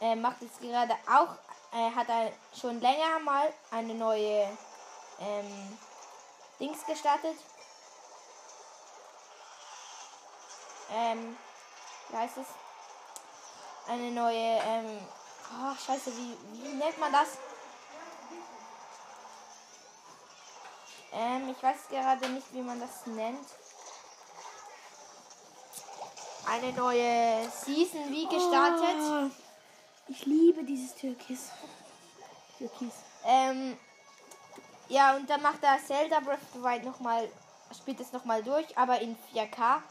äh, 0.00 0.16
macht 0.16 0.42
jetzt 0.42 0.60
gerade 0.60 0.94
auch, 1.06 1.34
äh, 1.72 1.90
hat 1.94 2.08
er 2.08 2.32
schon 2.58 2.80
länger 2.80 3.20
mal 3.20 3.52
eine 3.70 3.94
neue 3.94 4.48
ähm, 5.20 5.78
Dings 6.58 6.84
gestartet. 6.86 7.36
Ähm, 10.92 11.36
wie 12.10 12.16
heißt 12.16 12.38
es? 12.38 12.46
Eine 13.88 14.10
neue, 14.10 14.60
ähm, 14.64 14.98
oh, 15.52 15.74
scheiße, 15.74 16.12
wie, 16.16 16.36
wie 16.52 16.74
nennt 16.74 16.98
man 16.98 17.12
das? 17.12 17.38
Ähm, 21.12 21.48
ich 21.48 21.62
weiß 21.62 21.88
gerade 21.88 22.28
nicht, 22.28 22.52
wie 22.52 22.62
man 22.62 22.80
das 22.80 23.06
nennt. 23.06 23.46
Eine 26.46 26.72
neue 26.72 27.48
Season 27.50 28.10
wie 28.10 28.26
gestartet. 28.26 28.96
Oh, 29.00 29.30
ich 30.08 30.24
liebe 30.26 30.64
dieses 30.64 30.94
Türkis. 30.94 31.50
Türkis. 32.58 32.94
Ähm, 33.24 33.76
ja, 34.88 35.14
und 35.16 35.28
dann 35.30 35.42
macht 35.42 35.62
er 35.62 35.78
Zelda 35.84 36.20
Breath 36.20 36.42
of 36.42 36.48
the 36.54 36.62
Wild 36.62 36.84
nochmal, 36.84 37.28
spielt 37.76 38.00
es 38.00 38.12
nochmal 38.12 38.42
durch, 38.42 38.76
aber 38.76 39.00
in 39.00 39.16
4K. 39.32 39.82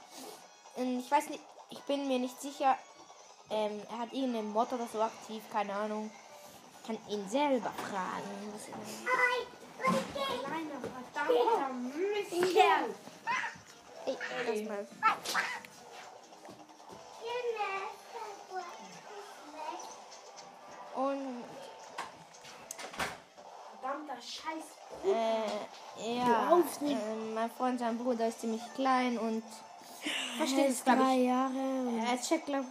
Und 0.76 1.00
ich 1.00 1.10
weiß 1.10 1.30
nicht, 1.30 1.42
ich 1.70 1.80
bin 1.84 2.08
mir 2.08 2.20
nicht 2.20 2.40
sicher. 2.42 2.78
Ähm, 3.50 3.82
er 3.92 4.00
hat 4.00 4.14
irgendeinen 4.14 4.52
Mod 4.52 4.72
oder 4.74 4.88
so 4.92 5.02
aktiv, 5.02 5.44
keine 5.52 5.74
Ahnung. 5.74 6.12
Kann 6.86 6.98
ihn 7.10 7.28
selber 7.30 7.72
fragen. 7.72 8.24
Ey, 14.06 14.18
lass 14.46 14.68
mal. 14.68 14.88
Und 20.96 21.44
Verdammter 23.82 24.22
Scheiß. 24.22 24.66
Äh, 25.06 26.10
nicht. 26.82 27.02
äh, 27.02 27.16
mein 27.34 27.50
Freund, 27.52 27.80
sein 27.80 27.98
Bruder 27.98 28.28
ist 28.28 28.42
ziemlich 28.42 28.62
klein 28.76 29.18
und 29.18 29.44
versteht 30.40 30.70
es, 30.70 30.84
glaube 30.84 31.04
ich. 31.14 31.26
Jahre. 31.28 32.08
Er 32.10 32.22
checkt, 32.22 32.46
glaube 32.46 32.68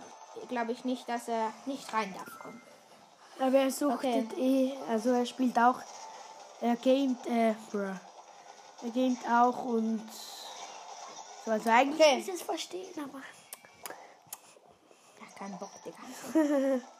glaub 0.49 0.69
ich, 0.69 0.85
nicht, 0.85 1.09
dass 1.09 1.29
er 1.29 1.53
nicht 1.67 1.93
rein 1.93 2.15
darf 2.15 2.39
kommen. 2.41 2.63
Aber 3.41 3.59
er 3.59 3.71
suchtet 3.71 4.37
eh, 4.37 4.73
also 4.89 5.11
er 5.11 5.27
spielt 5.27 5.57
auch, 5.59 5.81
er 6.61 6.77
gamet, 6.77 7.25
äh, 7.27 7.55
bruh. 7.71 7.95
Er 8.83 8.91
gamet 8.95 9.19
auch 9.31 9.65
und 9.65 10.03
so, 11.45 11.51
also 11.53 11.71
eigentlich 11.71 12.01
Okay. 12.01 12.17
muss 12.19 12.29
ich 12.29 12.35
es 12.35 12.43
verstehen, 12.43 12.95
aber. 12.97 13.23
Ja, 15.21 15.27
kein 15.39 15.59
Bock, 15.59 15.71
Digga. 15.85 16.81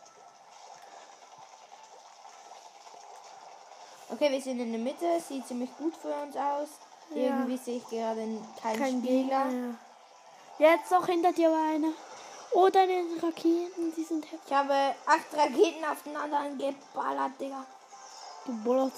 Okay, 4.11 4.33
wir 4.33 4.41
sind 4.41 4.59
in 4.59 4.73
der 4.73 4.81
Mitte. 4.81 5.21
Sieht 5.21 5.47
ziemlich 5.47 5.69
gut 5.77 5.95
für 5.95 6.09
uns 6.09 6.35
aus. 6.35 6.69
Ja. 7.15 7.17
Irgendwie 7.25 7.59
sehe 7.59 7.77
ich 7.77 7.87
gerade 7.89 8.27
keinen 8.61 8.79
Kein 8.79 9.03
Spieler. 9.03 9.03
Gegner. 9.03 9.51
Ja. 9.53 9.75
Jetzt 10.59 10.91
noch 10.91 11.07
hinter 11.07 11.33
dir 11.33 11.51
war 11.51 11.69
einer. 11.75 11.93
Oh, 12.53 12.69
deine 12.69 13.05
Raketen, 13.23 13.93
die 13.97 14.03
sind 14.05 14.25
heftig 14.25 14.41
Ich 14.47 14.53
habe 14.53 14.75
acht 15.07 15.33
Raketen 15.37 15.85
aufeinander 15.85 16.49
geballert, 16.51 17.33
Digga. 17.41 17.65
gebollert. 18.47 18.93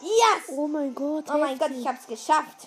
Yes! 0.00 0.48
Oh 0.56 0.66
mein 0.66 0.94
Gott. 0.94 1.24
Oh 1.32 1.38
mein 1.38 1.56
Gott, 1.58 1.68
heftig. 1.68 1.80
ich 1.80 1.88
hab's 1.88 2.06
geschafft. 2.06 2.66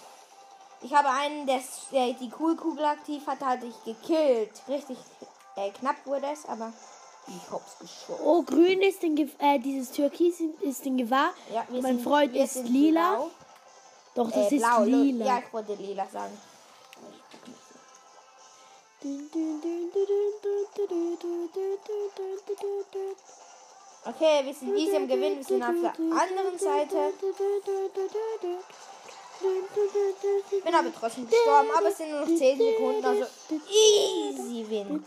Ich 0.81 0.93
habe 0.93 1.09
einen, 1.09 1.45
der, 1.45 1.61
der 1.91 2.13
die 2.13 2.29
Coolkugel 2.29 2.85
aktiv 2.85 3.25
hatte, 3.27 3.45
hatte 3.45 3.65
ich 3.67 3.83
gekillt. 3.83 4.51
Richtig 4.67 4.97
äh, 5.55 5.71
knapp 5.71 5.97
wurde 6.05 6.27
es, 6.31 6.45
aber 6.47 6.71
ich 7.27 7.51
hab's 7.51 7.77
geschafft. 7.79 8.21
Oh, 8.23 8.41
grün 8.43 8.81
ist 8.81 9.03
in 9.03 9.15
Ge 9.15 9.27
äh, 9.39 9.59
dieses 9.59 9.91
Türkis 9.91 10.39
ist 10.61 10.85
in 10.85 10.97
Gefahr. 10.97 11.31
Ja, 11.53 11.65
mein 11.69 11.81
sind- 11.83 12.03
Freund 12.03 12.35
ist 12.35 12.53
sind 12.53 12.69
lila. 12.69 13.15
Blau. 13.15 13.31
Doch, 14.17 14.31
das 14.31 14.51
äh, 14.51 14.55
ist 14.55 14.63
blau, 14.63 14.83
lila. 14.83 15.25
Ja, 15.25 15.37
ich 15.45 15.53
wollte 15.53 15.75
lila 15.75 16.07
sagen. 16.07 16.35
Okay, 24.05 24.45
wir 24.45 24.53
sind 24.55 24.75
easy 24.75 24.95
im 24.95 25.07
Gewinn, 25.07 25.37
wir 25.37 25.43
sind 25.43 25.61
auf 25.61 25.75
der 25.83 25.93
anderen 25.93 26.57
Seite. 26.57 27.13
Bin 30.63 30.73
aber 30.75 30.93
trotzdem 30.99 31.29
gestorben, 31.29 31.69
aber 31.77 31.87
es 31.89 31.97
sind 31.97 32.09
nur 32.09 32.21
noch 32.21 32.27
10 32.27 32.57
Sekunden, 32.57 33.05
also 33.05 33.25
easy 33.69 34.65
Win. 34.67 35.05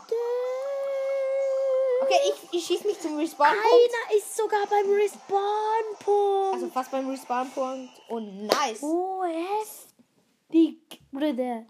Okay, 2.01 2.17
ich, 2.29 2.57
ich 2.57 2.65
schieße 2.65 2.87
mich 2.87 2.99
zum 2.99 3.15
Respawn-Punkt. 3.15 3.63
Einer 3.63 4.17
ist 4.17 4.35
sogar 4.35 4.65
beim 4.65 4.91
Respawn-Punkt. 4.91 6.53
Also 6.55 6.67
fast 6.69 6.89
beim 6.89 7.07
Respawn-Punkt. 7.07 7.91
Und 8.09 8.47
nice. 8.47 8.81
oh, 8.81 9.23
heftig, 9.23 10.99
Bruder. 11.11 11.63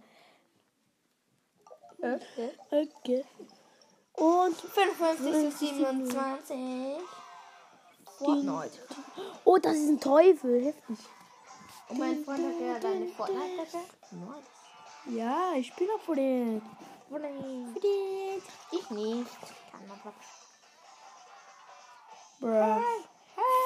Okay. 1.98 2.52
Okay. 2.72 3.26
Und, 4.14 4.56
55 4.56 5.52
zu 5.52 5.66
27. 5.66 6.58
Fortnite. 8.18 8.80
oh, 9.44 9.58
das 9.58 9.76
ist 9.76 9.90
ein 9.90 10.00
Teufel, 10.00 10.66
heftig. 10.66 10.98
Und 11.90 12.00
mein 12.00 12.24
Freund 12.24 12.46
hat 12.46 12.58
gerade 12.58 12.88
eine 12.88 13.08
Fortnite-Kette. 13.08 13.78
Nice. 14.12 15.18
Ja, 15.18 15.54
ich 15.58 15.76
bin 15.76 15.90
auch 15.90 16.02
vor 16.02 16.16
den. 16.16 16.62
Fortnite. 17.10 17.82
Ich 18.72 18.90
nicht. 18.92 19.28
Man 19.88 20.00
doch. 20.04 20.14
Bruh. 22.40 22.82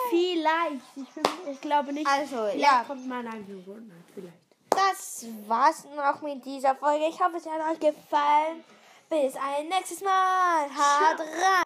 Vielleicht. 0.10 0.82
Ich, 0.96 1.10
bin, 1.14 1.24
ich 1.52 1.62
glaube 1.62 1.94
nicht. 1.94 2.08
Also, 2.08 2.36
Vielleicht 2.36 2.60
ja. 2.60 2.84
kommt 2.86 3.12
eigener 3.12 3.64
Fortnite, 3.64 4.04
vielleicht. 4.14 4.38
Das 4.70 5.26
war's 5.48 5.86
auch 5.98 6.22
mit 6.22 6.44
dieser 6.46 6.76
Folge. 6.76 7.08
Ich 7.08 7.20
hoffe, 7.20 7.38
es 7.38 7.46
hat 7.46 7.62
euch 7.72 7.80
gefallen. 7.80 8.64
Bis 9.10 9.36
ein 9.36 9.68
nächstes 9.70 10.02
Mal. 10.02 10.64
Haut 10.66 11.20
rein. 11.20 11.28